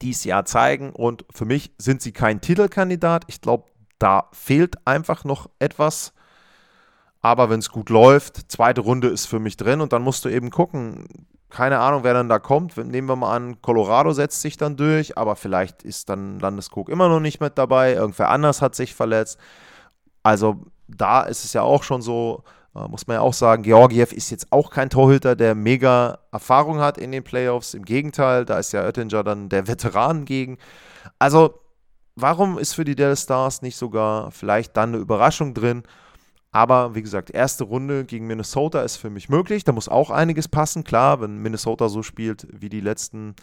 dieses 0.02 0.24
Jahr 0.24 0.44
zeigen. 0.44 0.90
Und 0.90 1.24
für 1.30 1.44
mich 1.46 1.72
sind 1.78 2.02
sie 2.02 2.12
kein 2.12 2.40
Titelkandidat. 2.40 3.24
Ich 3.26 3.40
glaube, 3.40 3.70
da 3.98 4.28
fehlt 4.32 4.86
einfach 4.86 5.24
noch 5.24 5.48
etwas 5.58 6.12
aber 7.22 7.48
wenn 7.48 7.60
es 7.60 7.70
gut 7.70 7.88
läuft, 7.88 8.50
zweite 8.50 8.80
Runde 8.80 9.08
ist 9.08 9.26
für 9.26 9.38
mich 9.38 9.56
drin 9.56 9.80
und 9.80 9.92
dann 9.92 10.02
musst 10.02 10.24
du 10.24 10.28
eben 10.28 10.50
gucken, 10.50 11.06
keine 11.52 11.80
Ahnung, 11.80 12.02
wer 12.02 12.14
dann 12.14 12.30
da 12.30 12.38
kommt. 12.38 12.78
Nehmen 12.78 13.08
wir 13.08 13.16
mal 13.16 13.36
an, 13.36 13.60
Colorado 13.60 14.12
setzt 14.12 14.40
sich 14.40 14.56
dann 14.56 14.76
durch, 14.76 15.18
aber 15.18 15.36
vielleicht 15.36 15.82
ist 15.82 16.08
dann 16.08 16.40
Landeskog 16.40 16.88
immer 16.88 17.10
noch 17.10 17.20
nicht 17.20 17.40
mit 17.40 17.58
dabei. 17.58 17.92
Irgendwer 17.92 18.30
anders 18.30 18.62
hat 18.62 18.74
sich 18.74 18.94
verletzt. 18.94 19.38
Also 20.22 20.64
da 20.88 21.20
ist 21.20 21.44
es 21.44 21.52
ja 21.52 21.60
auch 21.60 21.82
schon 21.82 22.00
so, 22.00 22.42
äh, 22.74 22.88
muss 22.88 23.06
man 23.06 23.16
ja 23.16 23.20
auch 23.20 23.34
sagen, 23.34 23.64
Georgiev 23.64 24.14
ist 24.14 24.30
jetzt 24.30 24.50
auch 24.50 24.70
kein 24.70 24.88
Torhüter, 24.88 25.36
der 25.36 25.54
mega 25.54 26.20
Erfahrung 26.32 26.80
hat 26.80 26.96
in 26.96 27.12
den 27.12 27.22
Playoffs. 27.22 27.74
Im 27.74 27.84
Gegenteil, 27.84 28.46
da 28.46 28.58
ist 28.58 28.72
ja 28.72 28.82
Oettinger 28.82 29.22
dann 29.22 29.50
der 29.50 29.68
Veteran 29.68 30.24
gegen. 30.24 30.56
Also 31.18 31.60
warum 32.16 32.56
ist 32.56 32.72
für 32.72 32.84
die 32.84 32.96
Dallas 32.96 33.24
Stars 33.24 33.60
nicht 33.60 33.76
sogar 33.76 34.30
vielleicht 34.30 34.74
dann 34.78 34.94
eine 34.94 35.02
Überraschung 35.02 35.52
drin? 35.52 35.82
Aber 36.52 36.94
wie 36.94 37.02
gesagt, 37.02 37.30
erste 37.30 37.64
Runde 37.64 38.04
gegen 38.04 38.26
Minnesota 38.26 38.82
ist 38.82 38.96
für 38.96 39.08
mich 39.08 39.30
möglich. 39.30 39.64
Da 39.64 39.72
muss 39.72 39.88
auch 39.88 40.10
einiges 40.10 40.48
passen. 40.48 40.84
Klar, 40.84 41.20
wenn 41.22 41.38
Minnesota 41.38 41.88
so 41.88 42.02
spielt 42.02 42.46
wie 42.52 42.68
die 42.68 42.80
letzten, 42.80 43.34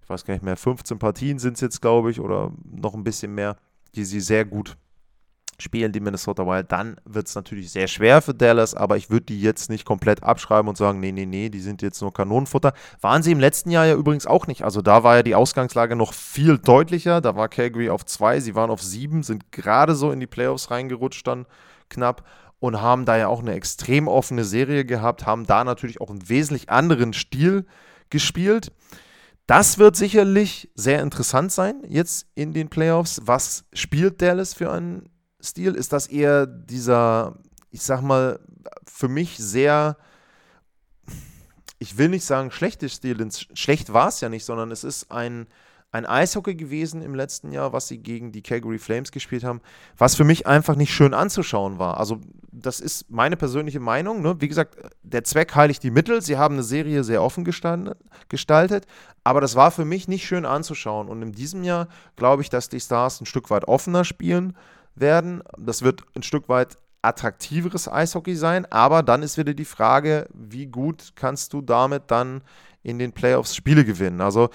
ich 0.00 0.08
weiß 0.08 0.24
gar 0.24 0.34
nicht 0.34 0.44
mehr, 0.44 0.56
15 0.56 0.98
Partien 1.00 1.40
sind 1.40 1.54
es 1.54 1.60
jetzt, 1.60 1.82
glaube 1.82 2.12
ich, 2.12 2.20
oder 2.20 2.52
noch 2.64 2.94
ein 2.94 3.02
bisschen 3.02 3.34
mehr, 3.34 3.56
die 3.96 4.04
sie 4.04 4.20
sehr 4.20 4.44
gut 4.44 4.76
spielen, 5.58 5.92
die 5.92 6.00
Minnesota 6.00 6.46
Wild, 6.46 6.70
dann 6.72 6.96
wird 7.04 7.28
es 7.28 7.34
natürlich 7.34 7.70
sehr 7.70 7.86
schwer 7.86 8.22
für 8.22 8.34
Dallas, 8.34 8.74
aber 8.74 8.96
ich 8.96 9.10
würde 9.10 9.26
die 9.26 9.40
jetzt 9.40 9.70
nicht 9.70 9.84
komplett 9.84 10.22
abschreiben 10.22 10.68
und 10.68 10.76
sagen, 10.76 10.98
nee, 11.00 11.12
nee, 11.12 11.26
nee, 11.26 11.50
die 11.50 11.60
sind 11.60 11.82
jetzt 11.82 12.00
nur 12.00 12.12
Kanonenfutter. 12.12 12.72
Waren 13.00 13.22
sie 13.22 13.32
im 13.32 13.40
letzten 13.40 13.70
Jahr 13.70 13.86
ja 13.86 13.94
übrigens 13.94 14.26
auch 14.26 14.46
nicht. 14.46 14.62
Also 14.62 14.82
da 14.82 15.02
war 15.02 15.16
ja 15.16 15.22
die 15.22 15.34
Ausgangslage 15.34 15.96
noch 15.96 16.12
viel 16.12 16.58
deutlicher. 16.58 17.20
Da 17.20 17.36
war 17.36 17.48
Calgary 17.48 17.90
auf 17.90 18.04
zwei, 18.04 18.40
sie 18.40 18.54
waren 18.54 18.70
auf 18.70 18.82
sieben, 18.82 19.22
sind 19.22 19.52
gerade 19.52 19.94
so 19.94 20.10
in 20.10 20.20
die 20.20 20.26
Playoffs 20.26 20.70
reingerutscht 20.70 21.26
dann 21.26 21.46
knapp 21.88 22.24
und 22.62 22.80
haben 22.80 23.06
da 23.06 23.16
ja 23.16 23.26
auch 23.26 23.40
eine 23.40 23.54
extrem 23.54 24.06
offene 24.06 24.44
Serie 24.44 24.84
gehabt, 24.84 25.26
haben 25.26 25.46
da 25.46 25.64
natürlich 25.64 26.00
auch 26.00 26.10
einen 26.10 26.28
wesentlich 26.28 26.70
anderen 26.70 27.12
Stil 27.12 27.66
gespielt. 28.08 28.70
Das 29.48 29.78
wird 29.78 29.96
sicherlich 29.96 30.70
sehr 30.76 31.02
interessant 31.02 31.50
sein 31.50 31.82
jetzt 31.88 32.28
in 32.36 32.52
den 32.52 32.68
Playoffs. 32.68 33.20
Was 33.24 33.64
spielt 33.72 34.22
Dallas 34.22 34.54
für 34.54 34.70
einen 34.70 35.08
Stil? 35.42 35.74
Ist 35.74 35.92
das 35.92 36.06
eher 36.06 36.46
dieser, 36.46 37.36
ich 37.72 37.82
sag 37.82 38.00
mal, 38.00 38.38
für 38.86 39.08
mich 39.08 39.38
sehr, 39.38 39.96
ich 41.80 41.98
will 41.98 42.10
nicht 42.10 42.24
sagen 42.24 42.52
schlechter 42.52 42.88
Stil, 42.88 43.16
denn 43.16 43.32
schlecht 43.32 43.92
war 43.92 44.06
es 44.06 44.20
ja 44.20 44.28
nicht, 44.28 44.44
sondern 44.44 44.70
es 44.70 44.84
ist 44.84 45.10
ein 45.10 45.48
ein 45.92 46.06
Eishockey 46.06 46.54
gewesen 46.54 47.02
im 47.02 47.14
letzten 47.14 47.52
Jahr, 47.52 47.74
was 47.74 47.86
sie 47.86 47.98
gegen 47.98 48.32
die 48.32 48.42
Calgary 48.42 48.78
Flames 48.78 49.12
gespielt 49.12 49.44
haben, 49.44 49.60
was 49.98 50.14
für 50.14 50.24
mich 50.24 50.46
einfach 50.46 50.74
nicht 50.74 50.92
schön 50.92 51.12
anzuschauen 51.12 51.78
war. 51.78 51.98
Also 51.98 52.18
das 52.50 52.80
ist 52.80 53.10
meine 53.10 53.36
persönliche 53.36 53.78
Meinung. 53.78 54.22
Ne? 54.22 54.40
Wie 54.40 54.48
gesagt, 54.48 54.76
der 55.02 55.22
Zweck 55.22 55.54
heiligt 55.54 55.82
die 55.82 55.90
Mittel. 55.90 56.22
Sie 56.22 56.38
haben 56.38 56.54
eine 56.54 56.62
Serie 56.62 57.04
sehr 57.04 57.22
offen 57.22 57.44
gestaltet, 57.44 58.86
aber 59.22 59.42
das 59.42 59.54
war 59.54 59.70
für 59.70 59.84
mich 59.84 60.08
nicht 60.08 60.26
schön 60.26 60.46
anzuschauen. 60.46 61.08
Und 61.08 61.20
in 61.20 61.32
diesem 61.32 61.62
Jahr 61.62 61.88
glaube 62.16 62.40
ich, 62.40 62.48
dass 62.48 62.70
die 62.70 62.80
Stars 62.80 63.20
ein 63.20 63.26
Stück 63.26 63.50
weit 63.50 63.68
offener 63.68 64.04
spielen 64.04 64.56
werden. 64.94 65.42
Das 65.58 65.82
wird 65.82 66.02
ein 66.16 66.22
Stück 66.22 66.48
weit 66.48 66.78
attraktiveres 67.02 67.88
Eishockey 67.88 68.36
sein, 68.36 68.64
aber 68.70 69.02
dann 69.02 69.22
ist 69.22 69.36
wieder 69.36 69.54
die 69.54 69.64
Frage, 69.64 70.28
wie 70.32 70.66
gut 70.66 71.12
kannst 71.16 71.52
du 71.52 71.60
damit 71.60 72.04
dann 72.06 72.42
in 72.82 72.98
den 72.98 73.12
Playoffs 73.12 73.54
Spiele 73.54 73.84
gewinnen. 73.84 74.20
Also 74.20 74.50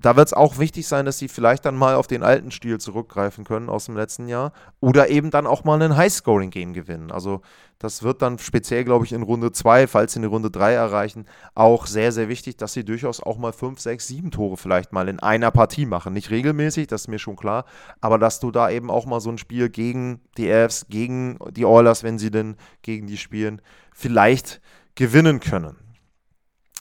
da 0.00 0.16
wird 0.16 0.28
es 0.28 0.32
auch 0.32 0.58
wichtig 0.58 0.88
sein, 0.88 1.04
dass 1.04 1.18
sie 1.18 1.28
vielleicht 1.28 1.64
dann 1.64 1.76
mal 1.76 1.94
auf 1.94 2.06
den 2.06 2.22
alten 2.22 2.50
Stil 2.50 2.78
zurückgreifen 2.78 3.44
können 3.44 3.68
aus 3.68 3.86
dem 3.86 3.96
letzten 3.96 4.28
Jahr 4.28 4.52
oder 4.80 5.08
eben 5.08 5.30
dann 5.30 5.46
auch 5.46 5.64
mal 5.64 5.80
ein 5.80 5.96
High-Scoring-Game 5.96 6.72
gewinnen. 6.72 7.10
Also 7.10 7.42
das 7.78 8.02
wird 8.02 8.20
dann 8.22 8.38
speziell, 8.38 8.84
glaube 8.84 9.04
ich, 9.04 9.12
in 9.12 9.22
Runde 9.22 9.52
2, 9.52 9.86
falls 9.86 10.12
sie 10.12 10.20
eine 10.20 10.26
Runde 10.26 10.50
3 10.50 10.72
erreichen, 10.72 11.26
auch 11.54 11.86
sehr, 11.86 12.12
sehr 12.12 12.28
wichtig, 12.28 12.56
dass 12.56 12.72
sie 12.72 12.84
durchaus 12.84 13.22
auch 13.22 13.38
mal 13.38 13.52
5, 13.52 13.80
6, 13.80 14.06
7 14.06 14.30
Tore 14.30 14.56
vielleicht 14.56 14.92
mal 14.92 15.08
in 15.08 15.20
einer 15.20 15.50
Partie 15.50 15.86
machen. 15.86 16.12
Nicht 16.12 16.30
regelmäßig, 16.30 16.86
das 16.86 17.02
ist 17.02 17.08
mir 17.08 17.18
schon 17.18 17.36
klar, 17.36 17.64
aber 18.00 18.18
dass 18.18 18.40
du 18.40 18.50
da 18.50 18.70
eben 18.70 18.90
auch 18.90 19.06
mal 19.06 19.20
so 19.20 19.30
ein 19.30 19.38
Spiel 19.38 19.70
gegen 19.70 20.20
die 20.36 20.52
Avs, 20.52 20.86
gegen 20.88 21.38
die 21.50 21.64
Oilers, 21.64 22.02
wenn 22.02 22.18
sie 22.18 22.30
denn 22.30 22.56
gegen 22.82 23.06
die 23.06 23.16
spielen, 23.16 23.62
vielleicht 23.92 24.60
gewinnen 24.94 25.40
können. 25.40 25.76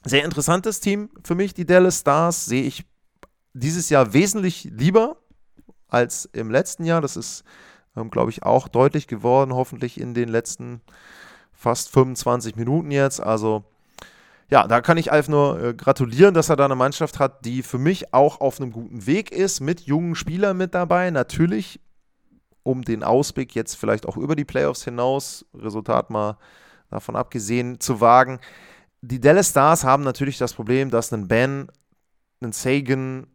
Sehr 0.03 0.23
interessantes 0.23 0.79
Team 0.79 1.09
für 1.23 1.35
mich, 1.35 1.53
die 1.53 1.65
Dallas 1.65 1.99
Stars, 1.99 2.45
sehe 2.45 2.63
ich 2.63 2.85
dieses 3.53 3.89
Jahr 3.89 4.13
wesentlich 4.13 4.65
lieber 4.65 5.17
als 5.87 6.25
im 6.25 6.51
letzten 6.51 6.85
Jahr. 6.85 7.01
Das 7.01 7.17
ist, 7.17 7.43
ähm, 7.95 8.09
glaube 8.09 8.31
ich, 8.31 8.43
auch 8.43 8.67
deutlich 8.67 9.07
geworden, 9.07 9.53
hoffentlich 9.53 9.99
in 9.99 10.13
den 10.13 10.29
letzten 10.29 10.81
fast 11.51 11.89
25 11.89 12.55
Minuten 12.55 12.91
jetzt. 12.91 13.19
Also 13.19 13.65
ja, 14.49 14.67
da 14.67 14.81
kann 14.81 14.97
ich 14.97 15.11
Alf 15.11 15.27
nur 15.27 15.61
äh, 15.61 15.73
gratulieren, 15.73 16.33
dass 16.33 16.49
er 16.49 16.55
da 16.55 16.65
eine 16.65 16.75
Mannschaft 16.75 17.19
hat, 17.19 17.45
die 17.45 17.61
für 17.61 17.77
mich 17.77 18.13
auch 18.13 18.41
auf 18.41 18.59
einem 18.59 18.71
guten 18.71 19.05
Weg 19.05 19.31
ist, 19.31 19.59
mit 19.59 19.81
jungen 19.81 20.15
Spielern 20.15 20.57
mit 20.57 20.73
dabei. 20.73 21.11
Natürlich, 21.11 21.79
um 22.63 22.83
den 22.83 23.03
Ausblick 23.03 23.53
jetzt 23.53 23.75
vielleicht 23.75 24.07
auch 24.07 24.17
über 24.17 24.35
die 24.35 24.45
Playoffs 24.45 24.83
hinaus, 24.83 25.45
Resultat 25.53 26.09
mal 26.09 26.37
davon 26.89 27.15
abgesehen, 27.15 27.79
zu 27.79 28.01
wagen. 28.01 28.39
Die 29.01 29.19
Dallas 29.19 29.49
Stars 29.49 29.83
haben 29.83 30.03
natürlich 30.03 30.39
das 30.39 30.53
Problem, 30.53 30.89
dass 30.89 31.13
ein 31.13 31.27
Ben, 31.27 31.67
ein 32.41 32.51
Sagan, 32.51 33.27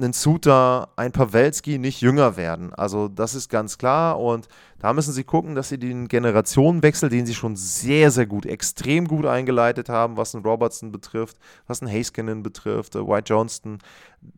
ein 0.00 0.12
Suter, 0.12 0.90
ein 0.94 1.10
Pawelski 1.10 1.78
nicht 1.78 2.00
jünger 2.00 2.36
werden. 2.36 2.72
Also 2.72 3.08
das 3.08 3.34
ist 3.34 3.48
ganz 3.48 3.78
klar 3.78 4.20
und 4.20 4.46
da 4.78 4.92
müssen 4.92 5.12
sie 5.12 5.24
gucken, 5.24 5.56
dass 5.56 5.70
sie 5.70 5.78
den 5.78 6.06
Generationenwechsel, 6.06 7.08
den 7.08 7.26
sie 7.26 7.34
schon 7.34 7.56
sehr, 7.56 8.12
sehr 8.12 8.26
gut, 8.26 8.46
extrem 8.46 9.08
gut 9.08 9.26
eingeleitet 9.26 9.88
haben, 9.88 10.16
was 10.16 10.36
einen 10.36 10.44
Robertson 10.44 10.92
betrifft, 10.92 11.36
was 11.66 11.82
einen 11.82 11.92
Haskinen 11.92 12.44
betrifft, 12.44 12.94
äh, 12.94 13.04
White 13.04 13.32
Johnston, 13.32 13.78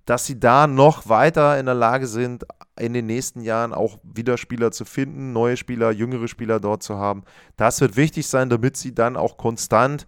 dass 0.07 0.25
sie 0.25 0.41
da 0.41 0.67
noch 0.67 1.11
weiter 1.11 1.59
in 1.59 1.67
der 1.67 1.75
Lage 1.75 2.07
sind, 2.07 2.47
in 2.79 2.95
den 2.95 3.05
nächsten 3.05 3.43
Jahren 3.43 3.75
auch 3.75 3.99
wieder 4.03 4.39
Spieler 4.39 4.73
zu 4.73 4.87
finden, 4.87 5.35
neue 5.35 5.59
Spieler, 5.59 5.91
jüngere 5.91 6.29
Spieler 6.29 6.59
dort 6.59 6.83
zu 6.83 6.97
haben. 6.97 7.23
Das 7.59 7.83
wird 7.83 7.97
wichtig 7.97 8.27
sein, 8.29 8.49
damit 8.49 8.79
sie 8.79 8.95
dann 8.95 9.19
auch 9.19 9.37
konstant 9.37 10.07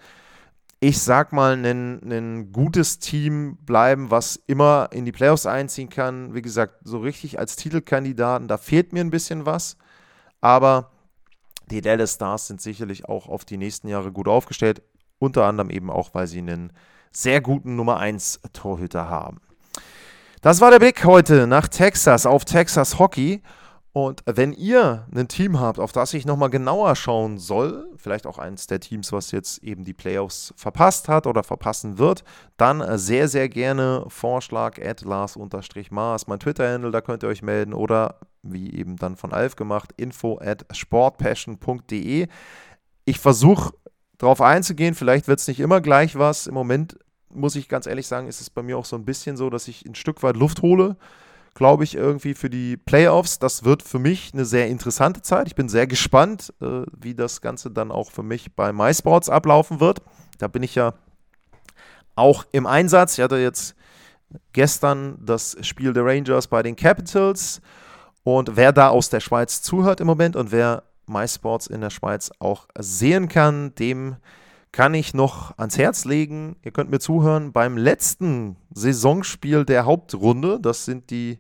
ich 0.85 1.01
sag 1.01 1.33
mal, 1.33 1.53
ein, 1.65 2.01
ein 2.11 2.51
gutes 2.51 2.99
Team 2.99 3.57
bleiben, 3.65 4.11
was 4.11 4.35
immer 4.49 4.89
in 4.91 5.05
die 5.05 5.13
Playoffs 5.13 5.47
einziehen 5.47 5.89
kann. 5.89 6.35
Wie 6.35 6.43
gesagt, 6.43 6.75
so 6.83 6.99
richtig 6.99 7.39
als 7.39 7.55
Titelkandidaten, 7.55 8.49
da 8.49 8.59
fehlt 8.59 8.93
mir 8.93 8.99
ein 8.99 9.13
bisschen 9.13 9.47
was. 9.47 9.77
Aber 10.41 10.91
die 11.71 11.83
Dallas 11.83 12.15
Stars 12.15 12.49
sind 12.49 12.61
sicherlich 12.61 13.09
auch 13.09 13.29
auf 13.29 13.45
die 13.45 13.59
nächsten 13.59 13.87
Jahre 13.87 14.11
gut 14.11 14.27
aufgestellt. 14.27 14.83
Unter 15.21 15.45
anderem 15.45 15.71
eben 15.71 15.89
auch, 15.89 16.15
weil 16.15 16.27
sie 16.27 16.39
einen 16.39 16.73
sehr 17.13 17.41
guten 17.41 17.77
Nummer 17.77 17.99
1 17.99 18.41
Torhüter 18.53 19.09
haben. 19.09 19.41
Das 20.41 20.61
war 20.61 20.73
der 20.73 20.81
Blick 20.81 21.05
heute 21.05 21.47
nach 21.47 21.69
Texas 21.69 22.27
auf 22.27 22.45
Texas 22.45 22.99
Hockey. 22.99 23.41
Und 23.95 24.23
wenn 24.25 24.55
ihr 24.55 25.07
ein 25.15 25.29
Team 25.29 25.61
habt, 25.61 25.79
auf 25.79 25.93
das 25.93 26.15
ich 26.15 26.25
nochmal 26.25 26.49
genauer 26.49 26.97
schauen 26.97 27.39
soll, 27.39 27.91
vielleicht 27.99 28.27
auch 28.27 28.39
eines 28.39 28.67
der 28.67 28.81
Teams, 28.81 29.13
was 29.13 29.33
jetzt 29.33 29.63
eben 29.63 29.85
die 29.85 29.93
Playoffs 29.93 30.55
verpasst 30.57 31.09
hat 31.09 31.27
oder 31.27 31.43
verpassen 31.43 31.99
wird, 31.99 32.25
dann 32.57 32.99
sehr, 32.99 33.29
sehr 33.29 33.51
gerne 33.51 34.07
Vorschlag 34.09 34.81
at 34.83 35.03
Lars-Mars, 35.03 36.27
mein 36.27 36.41
Twitter-Handle, 36.41 36.91
da 36.91 37.03
könnt 37.03 37.23
ihr 37.23 37.29
euch 37.29 37.43
melden 37.43 37.75
oder 37.75 38.21
wie 38.43 38.73
eben 38.73 38.97
dann 38.97 39.17
von 39.17 39.33
Alf 39.33 39.57
gemacht, 39.57 39.93
info 39.99 40.39
at 40.41 40.65
sportpassion.de. 40.75 42.29
Ich 43.05 43.19
versuche 43.19 43.75
darauf 44.17 44.41
einzugehen, 44.41 44.95
vielleicht 44.95 45.29
wird 45.29 45.41
es 45.41 45.49
nicht 45.49 45.61
immer 45.61 45.83
gleich 45.83 46.19
was. 46.19 46.47
Im 46.47 46.55
Moment 46.55 46.99
muss 47.29 47.57
ich 47.57 47.69
ganz 47.69 47.87
ehrlich 47.87 48.07
sagen, 48.07 48.27
ist 48.27 48.41
es 48.41 48.49
bei 48.49 48.63
mir 48.63 48.79
auch 48.79 48.87
so 48.87 48.97
ein 48.97 49.05
bisschen 49.05 49.37
so, 49.37 49.51
dass 49.51 49.69
ich 49.69 49.85
ein 49.85 49.95
Stück 49.95 50.23
weit 50.23 50.37
Luft 50.37 50.63
hole 50.63 50.97
glaube 51.55 51.85
ich, 51.85 51.95
irgendwie 51.95 52.35
für 52.35 52.51
die 52.51 52.77
Playoffs. 52.77 53.39
Das 53.39 53.65
wird 53.65 53.83
für 53.83 53.99
mich 53.99 54.33
eine 54.33 54.45
sehr 54.45 54.69
interessante 54.69 55.23
Zeit. 55.23 55.47
Ich 55.47 55.55
bin 55.55 55.69
sehr 55.69 55.87
gespannt, 55.87 56.53
äh, 56.61 56.83
wie 56.99 57.15
das 57.15 57.41
Ganze 57.41 57.71
dann 57.71 57.91
auch 57.91 58.11
für 58.11 58.23
mich 58.23 58.55
bei 58.55 58.73
MySports 58.73 59.29
ablaufen 59.29 59.81
wird. 59.81 60.01
Da 60.39 60.49
bin 60.49 60.63
ich 60.63 60.75
ja 60.75 60.95
auch 62.15 62.45
im 62.53 62.67
Einsatz. 62.67 63.19
Ich 63.19 63.25
hatte 63.25 63.37
jetzt 63.37 63.75
gestern 64.53 65.19
das 65.21 65.57
Spiel 65.61 65.93
der 65.93 66.05
Rangers 66.05 66.47
bei 66.47 66.63
den 66.63 66.77
Capitals. 66.77 67.61
Und 68.25 68.57
wer 68.57 68.73
da 68.73 68.89
aus 68.89 69.11
der 69.11 69.21
Schweiz 69.21 69.63
zuhört 69.63 70.01
im 70.01 70.07
Moment 70.07 70.37
und 70.37 70.53
wer 70.53 70.85
MySports 71.07 71.67
in 71.67 71.81
der 71.81 71.91
Schweiz 71.91 72.31
auch 72.39 72.67
sehen 72.79 73.29
kann, 73.29 73.75
dem 73.75 74.17
kann 74.73 74.95
ich 74.95 75.13
noch 75.13 75.57
ans 75.59 75.77
Herz 75.77 76.07
legen. 76.07 76.57
Ihr 76.63 76.73
könnt 76.73 76.91
mir 76.91 76.99
zuhören 76.99 77.53
beim 77.53 77.77
letzten 77.77 78.57
Saisonspiel 78.75 79.67
der 79.67 79.85
Hauptrunde. 79.85 80.59
Das 80.61 80.87
sind 80.87 81.11
die 81.11 81.39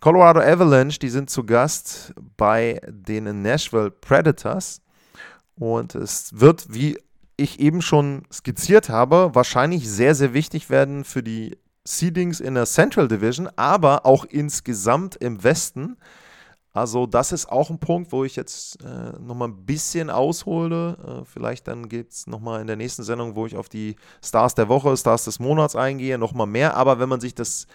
Colorado 0.00 0.40
Avalanche. 0.40 0.98
Die 0.98 1.08
sind 1.08 1.30
zu 1.30 1.44
Gast 1.44 2.12
bei 2.36 2.80
den 2.88 3.42
Nashville 3.42 3.92
Predators. 3.92 4.82
Und 5.54 5.94
es 5.94 6.30
wird, 6.38 6.66
wie 6.74 6.98
ich 7.36 7.60
eben 7.60 7.80
schon 7.80 8.22
skizziert 8.32 8.88
habe, 8.88 9.30
wahrscheinlich 9.32 9.88
sehr, 9.88 10.16
sehr 10.16 10.34
wichtig 10.34 10.68
werden 10.68 11.04
für 11.04 11.22
die 11.22 11.56
Seedings 11.84 12.40
in 12.40 12.54
der 12.54 12.66
Central 12.66 13.08
Division, 13.08 13.48
aber 13.56 14.04
auch 14.04 14.24
insgesamt 14.24 15.16
im 15.16 15.42
Westen. 15.42 15.96
Also 16.72 17.06
das 17.06 17.32
ist 17.32 17.50
auch 17.50 17.70
ein 17.70 17.78
Punkt, 17.78 18.12
wo 18.12 18.24
ich 18.24 18.36
jetzt 18.36 18.82
äh, 18.84 19.18
nochmal 19.20 19.48
ein 19.48 19.64
bisschen 19.64 20.10
aushole. 20.10 21.22
Äh, 21.22 21.24
vielleicht 21.24 21.66
dann 21.66 21.88
geht 21.88 22.12
es 22.12 22.26
nochmal 22.26 22.60
in 22.60 22.66
der 22.66 22.76
nächsten 22.76 23.02
Sendung, 23.02 23.36
wo 23.36 23.46
ich 23.46 23.56
auf 23.56 23.68
die 23.68 23.96
Stars 24.22 24.54
der 24.54 24.68
Woche, 24.68 24.96
Stars 24.96 25.24
des 25.24 25.38
Monats 25.38 25.74
eingehe, 25.76 26.18
nochmal 26.18 26.46
mehr. 26.46 26.76
Aber 26.76 26.98
wenn 26.98 27.08
man 27.08 27.20
sich 27.20 27.34
das, 27.34 27.66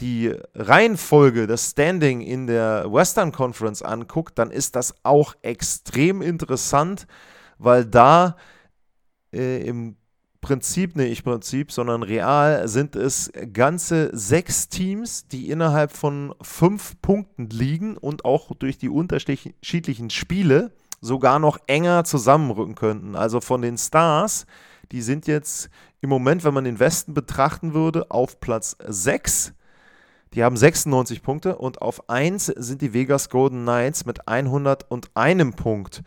die 0.00 0.34
Reihenfolge, 0.54 1.46
das 1.46 1.70
Standing 1.70 2.20
in 2.20 2.46
der 2.46 2.92
Western 2.92 3.30
Conference 3.32 3.82
anguckt, 3.82 4.38
dann 4.38 4.50
ist 4.50 4.74
das 4.76 4.94
auch 5.04 5.34
extrem 5.42 6.22
interessant, 6.22 7.06
weil 7.58 7.86
da 7.86 8.36
äh, 9.32 9.66
im 9.66 9.96
Prinzip, 10.42 10.96
nee, 10.96 11.06
ich 11.06 11.22
Prinzip, 11.22 11.70
sondern 11.70 12.02
real 12.02 12.66
sind 12.66 12.96
es 12.96 13.32
ganze 13.52 14.10
sechs 14.12 14.68
Teams, 14.68 15.28
die 15.28 15.48
innerhalb 15.48 15.92
von 15.92 16.34
fünf 16.42 17.00
Punkten 17.00 17.48
liegen 17.48 17.96
und 17.96 18.24
auch 18.24 18.52
durch 18.56 18.76
die 18.76 18.88
unterschiedlichen 18.88 20.10
Spiele 20.10 20.72
sogar 21.00 21.38
noch 21.38 21.58
enger 21.68 22.02
zusammenrücken 22.02 22.74
könnten. 22.74 23.14
Also 23.14 23.40
von 23.40 23.62
den 23.62 23.78
Stars, 23.78 24.46
die 24.90 25.00
sind 25.00 25.28
jetzt 25.28 25.70
im 26.00 26.10
Moment, 26.10 26.42
wenn 26.42 26.54
man 26.54 26.64
den 26.64 26.80
Westen 26.80 27.14
betrachten 27.14 27.72
würde, 27.72 28.10
auf 28.10 28.40
Platz 28.40 28.76
6. 28.84 29.54
Die 30.34 30.42
haben 30.42 30.56
96 30.56 31.22
Punkte 31.22 31.56
und 31.56 31.82
auf 31.82 32.10
1 32.10 32.46
sind 32.46 32.82
die 32.82 32.92
Vegas 32.92 33.30
Golden 33.30 33.62
Knights 33.62 34.06
mit 34.06 34.26
101 34.26 35.54
Punkt. 35.54 36.02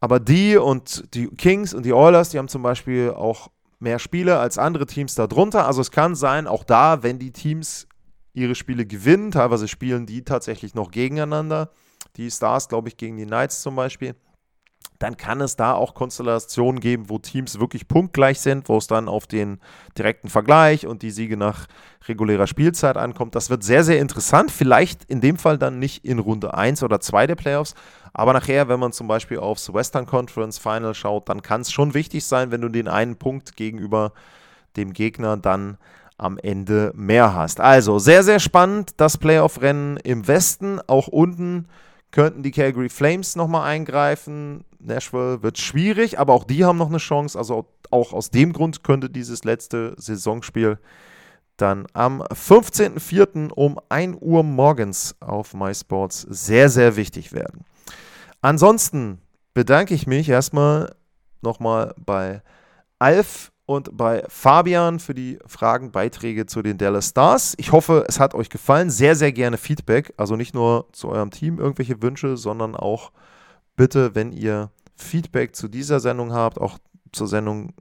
Aber 0.00 0.18
die 0.18 0.56
und 0.56 1.14
die 1.14 1.28
Kings 1.28 1.74
und 1.74 1.84
die 1.84 1.92
Oilers, 1.92 2.30
die 2.30 2.38
haben 2.38 2.48
zum 2.48 2.62
Beispiel 2.62 3.10
auch 3.10 3.50
mehr 3.78 3.98
Spiele 3.98 4.38
als 4.38 4.58
andere 4.58 4.86
Teams 4.86 5.14
darunter. 5.14 5.66
Also 5.66 5.80
es 5.80 5.90
kann 5.90 6.14
sein, 6.14 6.46
auch 6.46 6.64
da, 6.64 7.02
wenn 7.02 7.18
die 7.18 7.32
Teams 7.32 7.86
ihre 8.32 8.54
Spiele 8.54 8.86
gewinnen, 8.86 9.30
teilweise 9.30 9.68
spielen 9.68 10.06
die 10.06 10.22
tatsächlich 10.24 10.74
noch 10.74 10.90
gegeneinander. 10.90 11.70
Die 12.16 12.30
Stars, 12.30 12.68
glaube 12.68 12.88
ich, 12.88 12.96
gegen 12.96 13.16
die 13.16 13.26
Knights 13.26 13.62
zum 13.62 13.76
Beispiel 13.76 14.14
dann 15.00 15.16
kann 15.16 15.40
es 15.40 15.56
da 15.56 15.72
auch 15.72 15.94
Konstellationen 15.94 16.78
geben, 16.78 17.08
wo 17.08 17.18
Teams 17.18 17.58
wirklich 17.58 17.88
punktgleich 17.88 18.38
sind, 18.38 18.68
wo 18.68 18.76
es 18.76 18.86
dann 18.86 19.08
auf 19.08 19.26
den 19.26 19.58
direkten 19.96 20.28
Vergleich 20.28 20.86
und 20.86 21.00
die 21.00 21.10
Siege 21.10 21.38
nach 21.38 21.68
regulärer 22.06 22.46
Spielzeit 22.46 22.98
ankommt. 22.98 23.34
Das 23.34 23.48
wird 23.48 23.64
sehr, 23.64 23.82
sehr 23.82 23.98
interessant. 23.98 24.50
Vielleicht 24.50 25.04
in 25.04 25.22
dem 25.22 25.38
Fall 25.38 25.56
dann 25.56 25.78
nicht 25.78 26.04
in 26.04 26.18
Runde 26.18 26.52
1 26.52 26.82
oder 26.82 27.00
2 27.00 27.28
der 27.28 27.34
Playoffs, 27.34 27.74
aber 28.12 28.34
nachher, 28.34 28.68
wenn 28.68 28.78
man 28.78 28.92
zum 28.92 29.08
Beispiel 29.08 29.38
aufs 29.38 29.72
Western 29.72 30.04
Conference 30.04 30.58
Final 30.58 30.94
schaut, 30.94 31.30
dann 31.30 31.40
kann 31.40 31.62
es 31.62 31.72
schon 31.72 31.94
wichtig 31.94 32.26
sein, 32.26 32.50
wenn 32.50 32.60
du 32.60 32.68
den 32.68 32.88
einen 32.88 33.16
Punkt 33.16 33.56
gegenüber 33.56 34.12
dem 34.76 34.92
Gegner 34.92 35.38
dann 35.38 35.78
am 36.18 36.36
Ende 36.36 36.92
mehr 36.94 37.34
hast. 37.34 37.60
Also 37.60 37.98
sehr, 37.98 38.22
sehr 38.22 38.38
spannend, 38.38 38.92
das 38.98 39.16
Playoff-Rennen 39.16 39.96
im 39.96 40.28
Westen, 40.28 40.78
auch 40.86 41.08
unten 41.08 41.66
könnten 42.10 42.42
die 42.42 42.50
Calgary 42.50 42.88
Flames 42.88 43.36
nochmal 43.36 43.68
eingreifen. 43.68 44.64
Nashville 44.78 45.42
wird 45.42 45.58
schwierig, 45.58 46.18
aber 46.18 46.32
auch 46.32 46.44
die 46.44 46.64
haben 46.64 46.78
noch 46.78 46.88
eine 46.88 46.98
Chance. 46.98 47.38
Also 47.38 47.66
auch 47.90 48.12
aus 48.12 48.30
dem 48.30 48.52
Grund 48.52 48.82
könnte 48.82 49.10
dieses 49.10 49.44
letzte 49.44 49.94
Saisonspiel 49.96 50.78
dann 51.56 51.86
am 51.92 52.22
15.04. 52.22 53.50
um 53.50 53.78
1 53.88 54.16
Uhr 54.20 54.42
morgens 54.42 55.14
auf 55.20 55.54
MySports 55.54 56.22
sehr, 56.22 56.68
sehr 56.68 56.96
wichtig 56.96 57.32
werden. 57.32 57.64
Ansonsten 58.40 59.20
bedanke 59.52 59.94
ich 59.94 60.06
mich 60.06 60.28
erstmal 60.28 60.94
nochmal 61.42 61.94
bei 61.98 62.42
Alf 62.98 63.52
und 63.70 63.96
bei 63.96 64.24
Fabian 64.26 64.98
für 64.98 65.14
die 65.14 65.38
Fragen, 65.46 65.92
Beiträge 65.92 66.44
zu 66.44 66.60
den 66.60 66.76
Dallas 66.76 67.10
Stars. 67.10 67.54
Ich 67.56 67.70
hoffe, 67.70 68.04
es 68.08 68.18
hat 68.18 68.34
euch 68.34 68.50
gefallen. 68.50 68.90
Sehr, 68.90 69.14
sehr 69.14 69.30
gerne 69.30 69.58
Feedback. 69.58 70.12
Also 70.16 70.34
nicht 70.34 70.56
nur 70.56 70.88
zu 70.90 71.08
eurem 71.08 71.30
Team 71.30 71.60
irgendwelche 71.60 72.02
Wünsche, 72.02 72.36
sondern 72.36 72.74
auch 72.74 73.12
bitte, 73.76 74.16
wenn 74.16 74.32
ihr 74.32 74.72
Feedback 74.96 75.54
zu 75.54 75.68
dieser 75.68 76.00
Sendung 76.00 76.32
habt, 76.32 76.60
auch 76.60 76.78
zur 77.12 77.28
Sendung 77.28 77.72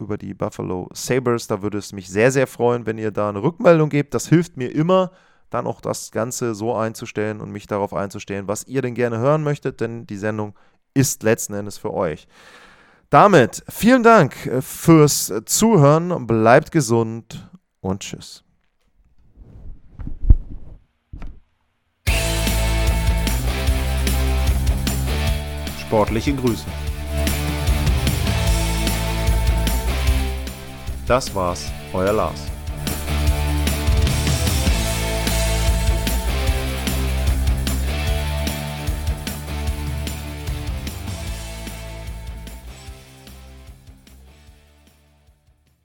über 0.00 0.18
die 0.18 0.34
Buffalo 0.34 0.88
Sabres, 0.92 1.46
da 1.46 1.62
würde 1.62 1.78
es 1.78 1.92
mich 1.92 2.08
sehr, 2.08 2.32
sehr 2.32 2.48
freuen, 2.48 2.84
wenn 2.84 2.98
ihr 2.98 3.12
da 3.12 3.28
eine 3.28 3.40
Rückmeldung 3.40 3.88
gebt. 3.88 4.14
Das 4.14 4.26
hilft 4.26 4.56
mir 4.56 4.74
immer, 4.74 5.12
dann 5.48 5.68
auch 5.68 5.80
das 5.80 6.10
Ganze 6.10 6.56
so 6.56 6.74
einzustellen 6.74 7.40
und 7.40 7.52
mich 7.52 7.68
darauf 7.68 7.94
einzustellen, 7.94 8.48
was 8.48 8.66
ihr 8.66 8.82
denn 8.82 8.94
gerne 8.96 9.18
hören 9.18 9.44
möchtet, 9.44 9.80
denn 9.80 10.08
die 10.08 10.16
Sendung 10.16 10.54
ist 10.92 11.22
letzten 11.22 11.54
Endes 11.54 11.78
für 11.78 11.94
euch. 11.94 12.26
Damit 13.10 13.62
vielen 13.68 14.02
Dank 14.02 14.46
äh, 14.46 14.60
fürs 14.60 15.32
Zuhören, 15.44 16.26
bleibt 16.26 16.72
gesund 16.72 17.48
und 17.80 18.00
tschüss. 18.00 18.42
Sportliche 25.80 26.34
Grüße. 26.34 26.64
Das 31.06 31.32
war's, 31.32 31.70
euer 31.92 32.12
Lars. 32.12 32.55